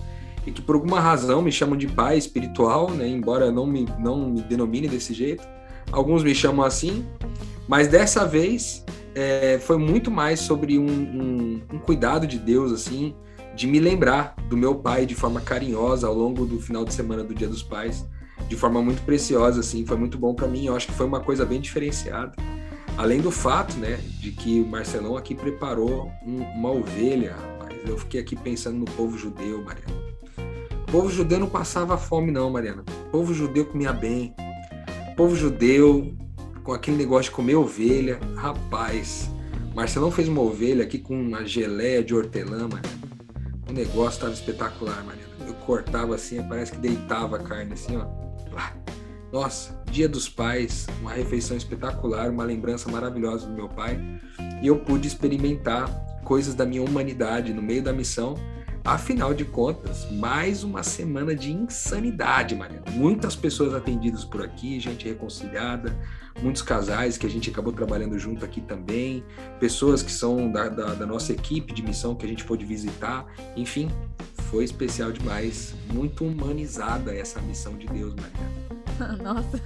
e 0.46 0.52
que 0.52 0.62
por 0.62 0.76
alguma 0.76 1.00
razão 1.00 1.42
me 1.42 1.52
chamam 1.52 1.76
de 1.76 1.88
pai 1.88 2.18
espiritual, 2.18 2.92
né? 2.92 3.08
Embora 3.08 3.52
não 3.52 3.66
me, 3.66 3.86
não 3.98 4.30
me 4.30 4.42
denomine 4.44 4.88
desse 4.88 5.14
jeito. 5.14 5.46
Alguns 5.92 6.24
me 6.24 6.36
chamam 6.36 6.64
assim, 6.64 7.04
mas 7.68 7.88
dessa 7.88 8.26
vez 8.26 8.86
é, 9.16 9.58
foi 9.60 9.78
muito 9.78 10.12
mais 10.12 10.40
sobre 10.42 10.78
um, 10.78 10.86
um, 10.88 11.62
um, 11.74 11.80
cuidado 11.80 12.28
de 12.28 12.38
Deus, 12.38 12.72
assim, 12.72 13.16
de 13.56 13.66
me 13.66 13.80
lembrar 13.80 14.36
do 14.48 14.56
meu 14.56 14.76
pai 14.76 15.08
de 15.08 15.16
forma 15.16 15.42
carinhosa 15.42 16.06
ao 16.08 16.14
longo 16.14 16.46
do 16.46 16.60
final 16.60 16.86
de 16.86 16.94
semana 16.94 17.24
do 17.24 17.34
Dia 17.34 17.48
dos 17.48 17.64
Pais, 17.64 18.06
de 18.48 18.56
forma 18.56 18.82
muito 18.82 19.02
preciosa, 19.02 19.60
assim, 19.62 19.84
foi 19.86 19.98
muito 19.98 20.20
bom 20.20 20.36
para 20.36 20.48
mim. 20.48 20.68
Eu 20.68 20.76
acho 20.76 20.86
que 20.86 20.94
foi 20.94 21.08
uma 21.08 21.20
coisa 21.20 21.46
bem 21.46 21.60
diferenciada. 21.60 22.34
Além 23.00 23.22
do 23.22 23.32
fato, 23.32 23.78
né, 23.78 23.98
de 24.20 24.30
que 24.30 24.60
o 24.60 24.68
Marcelão 24.68 25.16
aqui 25.16 25.34
preparou 25.34 26.12
um, 26.22 26.42
uma 26.42 26.70
ovelha, 26.70 27.34
rapaz. 27.34 27.80
Eu 27.88 27.98
fiquei 27.98 28.20
aqui 28.20 28.36
pensando 28.36 28.78
no 28.78 28.84
povo 28.84 29.18
judeu, 29.18 29.64
Mariana. 29.64 29.94
O 30.86 30.92
povo 30.92 31.10
judeu 31.10 31.40
não 31.40 31.48
passava 31.48 31.98
fome, 31.98 32.30
não, 32.30 32.50
Mariana. 32.50 32.84
O 33.08 33.10
povo 33.10 33.34
judeu 33.34 33.66
comia 33.66 33.94
bem. 33.94 34.36
O 35.14 35.16
povo 35.16 35.34
judeu 35.34 36.14
com 36.62 36.74
aquele 36.74 36.98
negócio 36.98 37.30
de 37.30 37.38
comer 37.38 37.56
ovelha. 37.56 38.20
Rapaz, 38.36 39.32
Marcelão 39.74 40.12
fez 40.12 40.28
uma 40.28 40.42
ovelha 40.42 40.84
aqui 40.84 41.00
com 41.00 41.18
uma 41.18 41.46
geleia 41.46 42.04
de 42.04 42.14
hortelã, 42.14 42.68
mano. 42.68 42.84
O 43.70 43.72
negócio 43.72 44.18
estava 44.18 44.34
espetacular, 44.34 45.06
Mariana. 45.06 45.48
Eu 45.48 45.54
cortava 45.66 46.16
assim, 46.16 46.44
parece 46.50 46.74
que 46.74 46.80
deitava 46.80 47.38
a 47.38 47.40
carne 47.40 47.72
assim, 47.72 47.96
ó. 47.96 48.06
Nossa, 49.32 49.82
Dia 49.92 50.10
dos 50.10 50.28
Pais, 50.28 50.88
uma 51.02 51.12
refeição 51.12 51.56
espetacular, 51.56 52.30
uma 52.30 52.44
lembrança 52.44 52.90
maravilhosa 52.92 53.48
do 53.48 53.54
meu 53.54 53.70
pai. 53.70 54.00
E 54.62 54.68
eu 54.68 54.80
pude 54.80 55.08
experimentar 55.08 55.90
coisas 56.24 56.56
da 56.56 56.66
minha 56.66 56.84
humanidade 56.84 57.54
no 57.54 57.62
meio 57.62 57.82
da 57.84 57.94
missão 57.94 58.36
Afinal 58.84 59.34
de 59.34 59.46
contas, 59.46 60.10
mais 60.10 60.64
uma 60.64 60.84
semana 60.84 61.36
de 61.36 61.52
insanidade, 61.52 62.56
Mariana. 62.56 62.86
Muitas 62.92 63.36
pessoas 63.36 63.74
atendidas 63.74 64.24
por 64.24 64.42
aqui, 64.42 64.80
gente 64.80 65.08
reconciliada, 65.08 65.96
muitos 66.42 66.62
casais 66.62 67.18
que 67.18 67.26
a 67.26 67.30
gente 67.30 67.50
acabou 67.50 67.74
trabalhando 67.74 68.18
junto 68.18 68.44
aqui 68.44 68.62
também, 68.62 69.24
pessoas 69.60 70.02
que 70.02 70.12
são 70.12 70.52
da, 70.52 70.70
da, 70.70 70.94
da 70.94 71.06
nossa 71.06 71.34
equipe 71.34 71.74
de 71.74 71.84
missão 71.84 72.16
que 72.16 72.26
a 72.26 72.30
gente 72.30 72.44
pôde 72.46 72.66
visitar. 72.66 73.26
Enfim, 73.56 73.92
foi 74.50 74.64
especial 74.64 75.12
demais. 75.12 75.76
Muito 75.94 76.26
humanizada 76.26 77.14
essa 77.14 77.40
missão 77.42 77.78
de 77.78 77.86
Deus, 77.86 78.16
Mariana. 78.16 78.79
Nossa. 79.24 79.62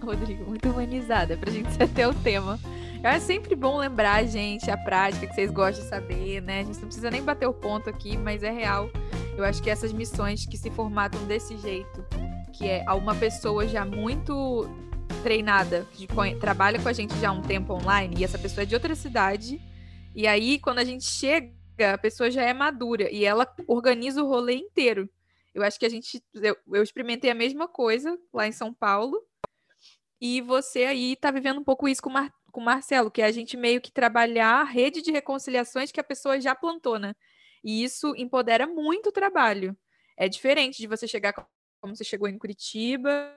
Rodrigo, 0.02 0.44
muito 0.44 0.68
humanizada, 0.68 1.36
pra 1.36 1.50
gente 1.50 1.82
até 1.82 2.06
o 2.06 2.14
tema. 2.14 2.58
É 3.02 3.18
sempre 3.18 3.54
bom 3.54 3.78
lembrar, 3.78 4.24
gente, 4.24 4.70
a 4.70 4.78
prática 4.78 5.26
que 5.26 5.34
vocês 5.34 5.50
gostam 5.50 5.84
de 5.84 5.90
saber, 5.90 6.40
né? 6.40 6.60
A 6.60 6.62
gente 6.64 6.78
não 6.78 6.86
precisa 6.86 7.10
nem 7.10 7.22
bater 7.22 7.46
o 7.46 7.52
ponto 7.52 7.90
aqui, 7.90 8.16
mas 8.16 8.42
é 8.42 8.50
real. 8.50 8.90
Eu 9.36 9.44
acho 9.44 9.62
que 9.62 9.68
essas 9.68 9.92
missões 9.92 10.46
que 10.46 10.56
se 10.56 10.70
formatam 10.70 11.22
desse 11.26 11.56
jeito, 11.58 12.04
que 12.52 12.66
é 12.66 12.84
uma 12.92 13.14
pessoa 13.14 13.66
já 13.66 13.84
muito 13.84 14.68
treinada, 15.22 15.86
que 15.92 16.06
trabalha 16.40 16.80
com 16.80 16.88
a 16.88 16.92
gente 16.92 17.14
já 17.18 17.28
há 17.28 17.32
um 17.32 17.42
tempo 17.42 17.74
online, 17.74 18.16
e 18.18 18.24
essa 18.24 18.38
pessoa 18.38 18.62
é 18.62 18.66
de 18.66 18.74
outra 18.74 18.94
cidade, 18.94 19.60
e 20.14 20.26
aí 20.26 20.58
quando 20.58 20.78
a 20.78 20.84
gente 20.84 21.04
chega, 21.04 21.52
a 21.92 21.98
pessoa 21.98 22.30
já 22.30 22.42
é 22.42 22.54
madura 22.54 23.10
e 23.10 23.24
ela 23.24 23.46
organiza 23.66 24.22
o 24.22 24.28
rolê 24.28 24.54
inteiro. 24.54 25.08
Eu 25.54 25.62
acho 25.62 25.78
que 25.78 25.86
a 25.86 25.88
gente. 25.88 26.22
Eu, 26.34 26.56
eu 26.72 26.82
experimentei 26.82 27.30
a 27.30 27.34
mesma 27.34 27.68
coisa 27.68 28.18
lá 28.32 28.46
em 28.46 28.52
São 28.52 28.74
Paulo. 28.74 29.22
E 30.20 30.40
você 30.40 30.84
aí 30.84 31.16
tá 31.16 31.30
vivendo 31.30 31.60
um 31.60 31.64
pouco 31.64 31.88
isso 31.88 32.02
com, 32.02 32.10
Mar 32.10 32.32
com 32.50 32.60
o 32.60 32.64
Marcelo, 32.64 33.10
que 33.10 33.20
é 33.22 33.26
a 33.26 33.32
gente 33.32 33.56
meio 33.56 33.80
que 33.80 33.92
trabalhar 33.92 34.60
a 34.60 34.64
rede 34.64 35.02
de 35.02 35.10
reconciliações 35.10 35.92
que 35.92 36.00
a 36.00 36.04
pessoa 36.04 36.40
já 36.40 36.54
plantou, 36.54 36.98
né? 36.98 37.14
E 37.62 37.82
isso 37.84 38.14
empodera 38.16 38.66
muito 38.66 39.08
o 39.08 39.12
trabalho. 39.12 39.76
É 40.16 40.28
diferente 40.28 40.78
de 40.78 40.86
você 40.86 41.06
chegar 41.08 41.32
como 41.32 41.96
você 41.96 42.04
chegou 42.04 42.28
em 42.28 42.38
Curitiba, 42.38 43.36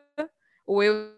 ou 0.66 0.84
eu 0.84 1.16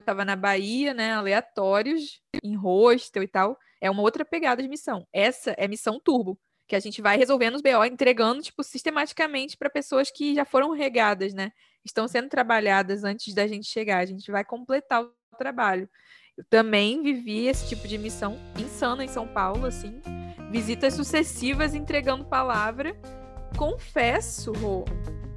estava 0.00 0.24
na 0.24 0.34
Bahia, 0.34 0.94
né? 0.94 1.12
Aleatórios, 1.12 2.20
em 2.42 2.56
hostel 2.56 3.22
e 3.22 3.28
tal. 3.28 3.58
É 3.80 3.90
uma 3.90 4.02
outra 4.02 4.24
pegada 4.24 4.62
de 4.62 4.68
missão. 4.68 5.06
Essa 5.12 5.52
é 5.52 5.68
missão 5.68 6.00
turbo, 6.00 6.38
que 6.72 6.76
a 6.76 6.80
gente 6.80 7.02
vai 7.02 7.18
resolvendo 7.18 7.56
os 7.56 7.60
BO, 7.60 7.84
entregando, 7.84 8.40
tipo, 8.40 8.64
sistematicamente 8.64 9.58
para 9.58 9.68
pessoas 9.68 10.10
que 10.10 10.34
já 10.34 10.42
foram 10.42 10.70
regadas, 10.70 11.34
né? 11.34 11.52
Estão 11.84 12.08
sendo 12.08 12.30
trabalhadas 12.30 13.04
antes 13.04 13.34
da 13.34 13.46
gente 13.46 13.66
chegar. 13.66 13.98
A 13.98 14.06
gente 14.06 14.32
vai 14.32 14.42
completar 14.42 15.02
o 15.02 15.12
trabalho. 15.36 15.86
Eu 16.34 16.42
também 16.48 17.02
vivi 17.02 17.46
esse 17.46 17.68
tipo 17.68 17.86
de 17.86 17.98
missão 17.98 18.38
insana 18.58 19.04
em 19.04 19.08
São 19.08 19.28
Paulo, 19.28 19.66
assim. 19.66 20.00
Visitas 20.50 20.94
sucessivas 20.94 21.74
entregando 21.74 22.24
palavra. 22.24 22.96
Confesso, 23.54 24.50
Rô, 24.52 24.86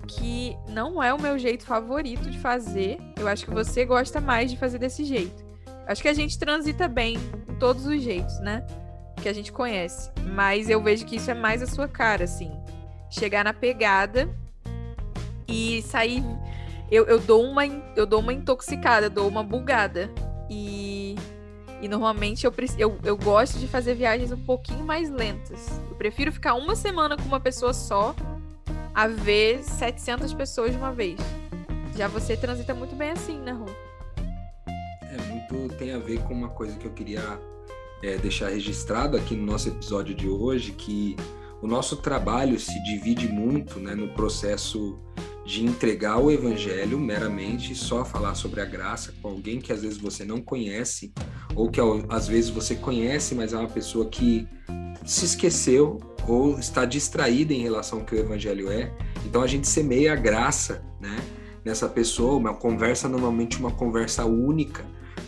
que 0.08 0.56
não 0.70 1.04
é 1.04 1.14
o 1.14 1.22
meu 1.22 1.38
jeito 1.38 1.66
favorito 1.66 2.32
de 2.32 2.40
fazer. 2.40 2.98
Eu 3.20 3.28
acho 3.28 3.44
que 3.44 3.52
você 3.52 3.84
gosta 3.84 4.22
mais 4.22 4.50
de 4.50 4.56
fazer 4.56 4.80
desse 4.80 5.04
jeito. 5.04 5.44
Acho 5.86 6.02
que 6.02 6.08
a 6.08 6.14
gente 6.14 6.40
transita 6.40 6.88
bem 6.88 7.18
em 7.50 7.56
todos 7.60 7.86
os 7.86 8.02
jeitos, 8.02 8.40
né? 8.40 8.66
Que 9.22 9.30
a 9.30 9.34
gente 9.34 9.52
conhece. 9.52 10.12
Mas 10.34 10.70
eu 10.70 10.82
vejo 10.82 11.06
que 11.06 11.16
isso 11.16 11.32
é 11.32 11.34
mais 11.34 11.62
a 11.62 11.68
sua 11.68 11.88
cara, 11.88 12.24
assim. 12.24 12.52
Chegar 13.10 13.44
na 13.44 13.54
pegada 13.54 14.30
e 15.48 15.82
sair. 15.84 16.24
Eu, 16.92 17.06
eu, 17.06 17.20
dou 17.20 17.44
uma, 17.44 17.66
eu 17.96 18.06
dou 18.06 18.20
uma 18.20 18.34
intoxicada, 18.34 19.10
dou 19.10 19.28
uma 19.28 19.44
bugada. 19.44 20.10
E, 20.50 21.16
e 21.82 21.88
normalmente 21.88 22.46
eu, 22.46 22.54
eu, 22.78 23.00
eu 23.04 23.18
gosto 23.18 23.58
de 23.58 23.68
fazer 23.68 23.96
viagens 23.96 24.32
um 24.32 24.44
pouquinho 24.46 24.86
mais 24.86 25.10
lentas. 25.10 25.82
Eu 25.90 25.96
prefiro 25.96 26.32
ficar 26.32 26.54
uma 26.54 26.76
semana 26.76 27.18
com 27.18 27.24
uma 27.24 27.40
pessoa 27.40 27.74
só 27.74 28.16
a 28.94 29.08
ver 29.08 29.64
700 29.64 30.34
pessoas 30.34 30.72
de 30.72 30.78
uma 30.78 30.94
vez. 30.94 31.20
Já 31.96 32.08
você 32.08 32.38
transita 32.38 32.74
muito 32.74 32.96
bem 32.96 33.12
assim, 33.12 33.38
né, 33.40 33.52
Rô? 33.52 33.66
É, 35.02 35.18
muito 35.30 35.76
tem 35.76 35.94
a 35.94 35.98
ver 35.98 36.22
com 36.24 36.34
uma 36.34 36.50
coisa 36.50 36.78
que 36.78 36.86
eu 36.86 36.92
queria 36.92 37.40
é, 38.04 38.18
deixar 38.18 38.50
registrado 38.50 39.18
aqui 39.18 39.36
no 39.36 39.46
nosso 39.46 39.70
episódio 39.70 40.14
de 40.14 40.28
hoje, 40.28 40.72
que 40.72 41.16
o 41.62 41.68
nosso 41.68 41.98
trabalho 41.98 42.60
se 42.60 42.84
divide 42.84 43.28
muito 43.28 43.80
né, 43.80 43.96
no 43.96 44.10
processo 44.10 45.00
de 45.46 45.64
entregar 45.64 46.18
o 46.18 46.32
evangelho 46.32 47.00
meramente 47.00 47.76
só 47.76 48.04
falar 48.04 48.34
sobre 48.34 48.62
a 48.62 48.66
graça 48.66 49.14
com 49.22 49.30
alguém 49.30 49.60
que 49.60 49.72
às 49.72 49.84
vezes 49.84 49.98
você 49.98 50.26
não 50.26 50.42
conhece 50.42 51.14
ou 51.56 51.70
que 51.70 51.80
às 52.10 52.28
vezes 52.28 52.50
você 52.50 52.76
conhece, 52.76 53.36
mas 53.36 53.54
é 53.54 53.58
uma 53.58 53.70
pessoa 53.70 54.08
que 54.08 54.48
se 55.06 55.26
esqueceu 55.26 56.00
ou 56.28 56.58
está 56.60 56.84
distraída 56.84 57.54
em 57.54 57.62
relação 57.62 58.00
ao 58.00 58.06
que 58.06 58.16
o 58.16 58.20
evangelho 58.20 58.72
é. 58.72 58.92
Então 59.24 59.44
a 59.44 59.48
gente 59.48 59.68
semeia 59.68 60.14
a 60.14 60.16
graça, 60.16 60.84
né, 61.00 61.16
nessa 61.64 61.88
pessoa, 61.88 62.36
uma 62.36 62.56
conversa 62.56 63.08
normalmente 63.08 63.58
uma 63.58 63.72
conversa 63.72 64.26
única, 64.26 64.84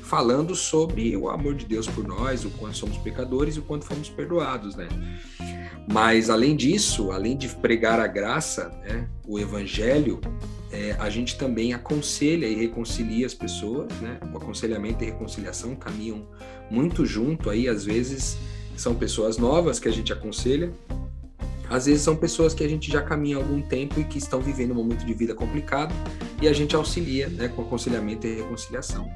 falando 0.07 0.55
sobre 0.55 1.15
o 1.17 1.29
amor 1.29 1.53
de 1.53 1.65
Deus 1.65 1.85
por 1.85 2.07
nós, 2.07 2.45
o 2.45 2.49
quanto 2.51 2.77
somos 2.77 2.97
pecadores 2.97 3.57
e 3.57 3.59
o 3.59 3.61
quanto 3.61 3.85
fomos 3.85 4.09
perdoados, 4.09 4.75
né? 4.75 4.87
Mas, 5.91 6.29
além 6.29 6.55
disso, 6.55 7.11
além 7.11 7.37
de 7.37 7.47
pregar 7.49 7.99
a 7.99 8.07
graça, 8.07 8.69
né, 8.85 9.07
o 9.25 9.37
evangelho, 9.37 10.19
é, 10.71 10.95
a 10.99 11.09
gente 11.09 11.37
também 11.37 11.73
aconselha 11.73 12.45
e 12.45 12.55
reconcilia 12.55 13.25
as 13.25 13.33
pessoas, 13.33 13.91
né? 14.01 14.17
O 14.33 14.37
aconselhamento 14.37 15.03
e 15.03 15.07
reconciliação 15.07 15.75
caminham 15.75 16.25
muito 16.71 17.05
junto 17.05 17.49
aí, 17.49 17.67
às 17.67 17.83
vezes 17.83 18.37
são 18.77 18.95
pessoas 18.95 19.37
novas 19.37 19.79
que 19.79 19.89
a 19.89 19.91
gente 19.91 20.13
aconselha, 20.13 20.71
às 21.69 21.85
vezes 21.85 22.01
são 22.01 22.15
pessoas 22.15 22.53
que 22.53 22.63
a 22.63 22.69
gente 22.69 22.89
já 22.89 23.01
caminha 23.01 23.37
há 23.37 23.39
algum 23.39 23.61
tempo 23.61 23.99
e 23.99 24.05
que 24.05 24.17
estão 24.17 24.39
vivendo 24.39 24.71
um 24.71 24.75
momento 24.75 25.05
de 25.05 25.13
vida 25.13 25.35
complicado 25.35 25.93
e 26.41 26.47
a 26.47 26.53
gente 26.53 26.75
auxilia 26.75 27.27
né, 27.29 27.47
com 27.47 27.61
aconselhamento 27.61 28.27
e 28.27 28.35
reconciliação. 28.35 29.09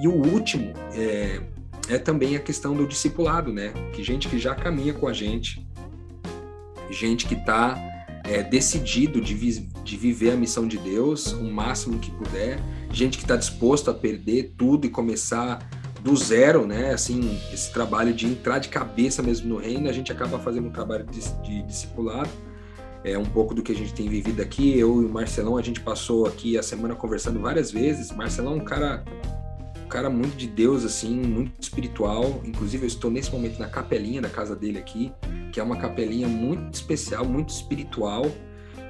E 0.00 0.08
o 0.08 0.14
último 0.14 0.72
é, 0.94 1.40
é 1.88 1.98
também 1.98 2.36
a 2.36 2.40
questão 2.40 2.74
do 2.74 2.86
discipulado, 2.86 3.52
né? 3.52 3.72
Que 3.92 4.02
gente 4.02 4.28
que 4.28 4.38
já 4.38 4.54
caminha 4.54 4.92
com 4.92 5.06
a 5.06 5.12
gente, 5.12 5.66
gente 6.90 7.26
que 7.26 7.34
está 7.34 7.76
é, 8.24 8.42
decidido 8.42 9.20
de, 9.20 9.34
vi 9.34 9.68
de 9.84 9.96
viver 9.96 10.30
a 10.30 10.36
missão 10.36 10.66
de 10.66 10.78
Deus 10.78 11.32
o 11.32 11.44
máximo 11.44 11.98
que 11.98 12.10
puder, 12.10 12.58
gente 12.90 13.18
que 13.18 13.24
está 13.24 13.36
disposto 13.36 13.90
a 13.90 13.94
perder 13.94 14.54
tudo 14.56 14.86
e 14.86 14.90
começar 14.90 15.58
do 16.02 16.16
zero, 16.16 16.66
né? 16.66 16.92
Assim, 16.92 17.38
esse 17.52 17.72
trabalho 17.72 18.12
de 18.12 18.26
entrar 18.26 18.58
de 18.58 18.68
cabeça 18.68 19.22
mesmo 19.22 19.48
no 19.48 19.56
reino, 19.58 19.88
a 19.88 19.92
gente 19.92 20.10
acaba 20.10 20.38
fazendo 20.38 20.68
um 20.68 20.72
trabalho 20.72 21.06
de, 21.06 21.20
de 21.42 21.62
discipulado. 21.62 22.30
É 23.04 23.18
um 23.18 23.24
pouco 23.24 23.54
do 23.54 23.62
que 23.62 23.72
a 23.72 23.74
gente 23.74 23.92
tem 23.92 24.08
vivido 24.08 24.40
aqui. 24.40 24.78
Eu 24.78 25.02
e 25.02 25.06
o 25.06 25.08
Marcelão, 25.08 25.56
a 25.56 25.62
gente 25.62 25.80
passou 25.80 26.26
aqui 26.26 26.56
a 26.56 26.62
semana 26.62 26.94
conversando 26.94 27.40
várias 27.40 27.70
vezes. 27.70 28.12
Marcelão 28.12 28.52
é 28.52 28.56
um 28.56 28.64
cara 28.64 29.04
cara 29.92 30.08
muito 30.08 30.34
de 30.38 30.46
Deus, 30.46 30.86
assim, 30.86 31.14
muito 31.14 31.52
espiritual. 31.60 32.40
Inclusive, 32.44 32.84
eu 32.84 32.86
estou 32.86 33.10
nesse 33.10 33.30
momento 33.30 33.58
na 33.58 33.68
capelinha 33.68 34.22
da 34.22 34.30
casa 34.30 34.56
dele 34.56 34.78
aqui, 34.78 35.12
que 35.52 35.60
é 35.60 35.62
uma 35.62 35.76
capelinha 35.76 36.26
muito 36.26 36.72
especial, 36.72 37.26
muito 37.26 37.50
espiritual, 37.50 38.24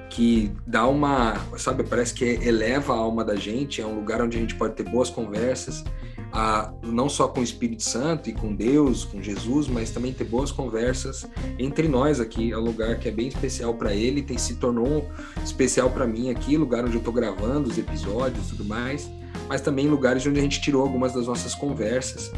que 0.09 0.49
dá 0.65 0.87
uma, 0.87 1.35
sabe, 1.57 1.83
parece 1.83 2.13
que 2.13 2.23
eleva 2.23 2.93
a 2.93 2.97
alma 2.97 3.25
da 3.25 3.35
gente. 3.35 3.81
É 3.81 3.85
um 3.85 3.95
lugar 3.95 4.21
onde 4.21 4.37
a 4.37 4.39
gente 4.39 4.55
pode 4.55 4.75
ter 4.75 4.83
boas 4.83 5.09
conversas, 5.09 5.83
a, 6.33 6.73
não 6.81 7.07
só 7.07 7.27
com 7.27 7.39
o 7.39 7.43
Espírito 7.43 7.83
Santo 7.83 8.29
e 8.29 8.33
com 8.33 8.53
Deus, 8.53 9.05
com 9.05 9.21
Jesus, 9.21 9.67
mas 9.67 9.91
também 9.91 10.11
ter 10.11 10.25
boas 10.25 10.51
conversas 10.51 11.25
entre 11.57 11.87
nós 11.87 12.19
aqui. 12.19 12.51
É 12.51 12.57
um 12.57 12.63
lugar 12.63 12.99
que 12.99 13.07
é 13.07 13.11
bem 13.11 13.27
especial 13.27 13.75
para 13.75 13.93
ele, 13.93 14.21
tem 14.21 14.37
se 14.37 14.55
tornou 14.55 15.07
especial 15.43 15.89
para 15.91 16.05
mim 16.05 16.29
aqui, 16.29 16.57
lugar 16.57 16.83
onde 16.83 16.95
eu 16.95 16.99
estou 16.99 17.13
gravando 17.13 17.69
os 17.69 17.77
episódios 17.77 18.47
e 18.47 18.49
tudo 18.49 18.65
mais 18.65 19.09
mas 19.47 19.61
também 19.61 19.87
lugares 19.87 20.25
onde 20.25 20.39
a 20.39 20.43
gente 20.43 20.61
tirou 20.61 20.81
algumas 20.81 21.13
das 21.13 21.27
nossas 21.27 21.53
conversas 21.53 22.31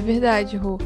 verdade, 0.08 0.56
Rô. 0.56 0.78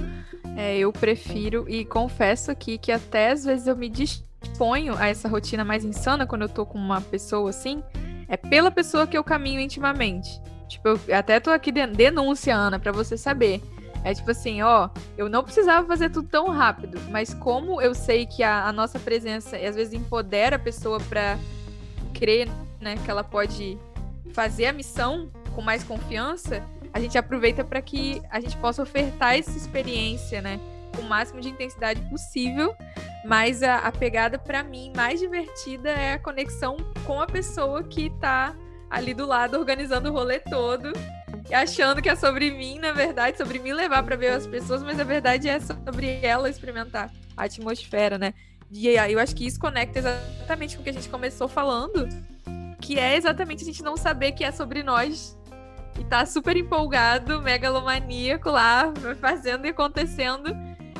É, 0.57 0.77
eu 0.79 0.91
prefiro 0.91 1.65
e 1.69 1.85
confesso 1.85 2.49
aqui 2.49 2.77
que 2.77 2.91
até 2.91 3.31
às 3.31 3.45
vezes 3.45 3.67
eu 3.67 3.75
me 3.75 3.87
dis 3.87 4.25
exponho 4.43 4.97
a 4.97 5.07
essa 5.07 5.29
rotina 5.29 5.63
mais 5.63 5.85
insana 5.85 6.25
quando 6.25 6.41
eu 6.41 6.49
tô 6.49 6.65
com 6.65 6.77
uma 6.79 6.99
pessoa 6.99 7.51
assim, 7.51 7.83
é 8.27 8.35
pela 8.35 8.71
pessoa 8.71 9.05
que 9.05 9.15
eu 9.15 9.23
caminho 9.23 9.59
intimamente. 9.59 10.41
Tipo, 10.67 10.87
eu 10.87 10.99
até 11.15 11.39
tô 11.39 11.51
aqui 11.51 11.71
de 11.71 11.85
denúncia, 11.85 12.55
Ana, 12.55 12.79
para 12.79 12.91
você 12.91 13.15
saber. 13.15 13.61
É 14.03 14.15
tipo 14.15 14.31
assim, 14.31 14.63
ó, 14.63 14.89
eu 15.15 15.29
não 15.29 15.43
precisava 15.43 15.85
fazer 15.85 16.09
tudo 16.09 16.27
tão 16.27 16.47
rápido, 16.47 16.99
mas 17.11 17.35
como 17.35 17.79
eu 17.79 17.93
sei 17.93 18.25
que 18.25 18.41
a, 18.41 18.67
a 18.67 18.73
nossa 18.73 18.97
presença 18.97 19.55
às 19.55 19.75
vezes 19.75 19.93
empodera 19.93 20.55
a 20.55 20.59
pessoa 20.59 20.99
para 20.99 21.37
crer, 22.11 22.49
né, 22.79 22.95
que 23.05 23.11
ela 23.11 23.23
pode 23.23 23.77
fazer 24.33 24.65
a 24.65 24.73
missão 24.73 25.29
com 25.53 25.61
mais 25.61 25.83
confiança, 25.83 26.63
a 26.93 26.99
gente 26.99 27.17
aproveita 27.17 27.63
para 27.63 27.81
que 27.81 28.21
a 28.29 28.39
gente 28.39 28.57
possa 28.57 28.81
ofertar 28.81 29.37
essa 29.37 29.55
experiência, 29.57 30.41
né? 30.41 30.59
com 30.95 31.01
o 31.01 31.09
máximo 31.09 31.41
de 31.41 31.49
intensidade 31.49 32.01
possível, 32.09 32.75
mas 33.25 33.63
a, 33.63 33.77
a 33.77 33.91
pegada 33.91 34.37
para 34.37 34.63
mim 34.63 34.91
mais 34.95 35.19
divertida 35.19 35.89
é 35.89 36.13
a 36.13 36.19
conexão 36.19 36.77
com 37.05 37.21
a 37.21 37.27
pessoa 37.27 37.83
que 37.83 38.09
tá 38.19 38.55
ali 38.89 39.13
do 39.13 39.25
lado 39.25 39.57
organizando 39.57 40.09
o 40.09 40.11
rolê 40.11 40.39
todo 40.39 40.91
e 41.49 41.53
achando 41.53 42.01
que 42.01 42.09
é 42.09 42.15
sobre 42.15 42.51
mim, 42.51 42.79
na 42.79 42.91
verdade, 42.91 43.37
sobre 43.37 43.59
me 43.59 43.73
levar 43.73 44.03
para 44.03 44.15
ver 44.15 44.31
as 44.31 44.45
pessoas, 44.45 44.83
mas 44.83 44.99
a 44.99 45.03
verdade 45.03 45.49
é 45.49 45.59
sobre 45.59 46.19
ela 46.21 46.49
experimentar 46.49 47.11
a 47.35 47.43
atmosfera, 47.43 48.17
né? 48.17 48.33
E 48.69 48.87
eu 48.87 49.19
acho 49.19 49.35
que 49.35 49.45
isso 49.45 49.59
conecta 49.59 49.99
exatamente 49.99 50.75
com 50.75 50.81
o 50.81 50.83
que 50.83 50.89
a 50.89 50.93
gente 50.93 51.09
começou 51.09 51.47
falando, 51.47 52.07
que 52.79 52.97
é 52.97 53.17
exatamente 53.17 53.63
a 53.63 53.65
gente 53.65 53.83
não 53.83 53.97
saber 53.97 54.31
que 54.31 54.45
é 54.45 54.51
sobre 54.51 54.81
nós 54.81 55.37
e 55.99 56.03
tá 56.03 56.25
super 56.25 56.55
empolgado, 56.57 57.41
megalomaníaco 57.41 58.49
lá, 58.49 58.91
fazendo 59.19 59.65
e 59.65 59.69
acontecendo. 59.69 60.55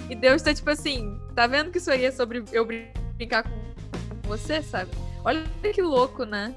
E 0.10 0.15
Deus 0.15 0.41
tá 0.41 0.54
tipo 0.54 0.69
assim, 0.69 1.19
tá 1.36 1.47
vendo 1.47 1.71
que 1.71 1.77
isso 1.77 1.91
aí 1.91 2.06
é 2.06 2.12
sobre 2.12 2.43
eu 2.51 2.65
brincar 3.15 3.43
com 3.43 3.49
você, 4.23 4.62
sabe? 4.62 4.91
Olha 5.23 5.43
que 5.73 5.82
louco, 5.82 6.25
né? 6.25 6.56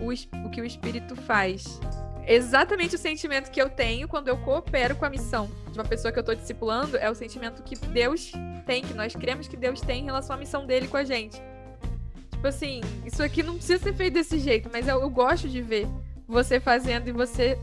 O, 0.00 0.12
o 0.46 0.50
que 0.50 0.60
o 0.60 0.64
Espírito 0.64 1.14
faz. 1.14 1.80
Exatamente 2.26 2.94
o 2.94 2.98
sentimento 2.98 3.50
que 3.50 3.60
eu 3.60 3.70
tenho 3.70 4.06
quando 4.06 4.28
eu 4.28 4.36
coopero 4.38 4.94
com 4.96 5.04
a 5.04 5.10
missão 5.10 5.50
de 5.70 5.78
uma 5.78 5.84
pessoa 5.84 6.12
que 6.12 6.18
eu 6.18 6.22
tô 6.22 6.34
discipulando 6.34 6.96
é 6.96 7.10
o 7.10 7.14
sentimento 7.14 7.62
que 7.62 7.74
Deus 7.74 8.32
tem, 8.66 8.82
que 8.82 8.92
nós 8.92 9.14
cremos 9.14 9.48
que 9.48 9.56
Deus 9.56 9.80
tem 9.80 10.02
em 10.02 10.04
relação 10.04 10.36
à 10.36 10.38
missão 10.38 10.66
dele 10.66 10.88
com 10.88 10.96
a 10.96 11.04
gente. 11.04 11.40
Tipo 12.30 12.46
assim, 12.46 12.80
isso 13.06 13.22
aqui 13.22 13.42
não 13.42 13.54
precisa 13.54 13.82
ser 13.82 13.94
feito 13.94 14.14
desse 14.14 14.38
jeito, 14.38 14.68
mas 14.70 14.86
eu, 14.86 15.00
eu 15.00 15.08
gosto 15.08 15.48
de 15.48 15.62
ver 15.62 15.88
você 16.28 16.60
fazendo 16.60 17.08
e 17.08 17.12
você, 17.12 17.58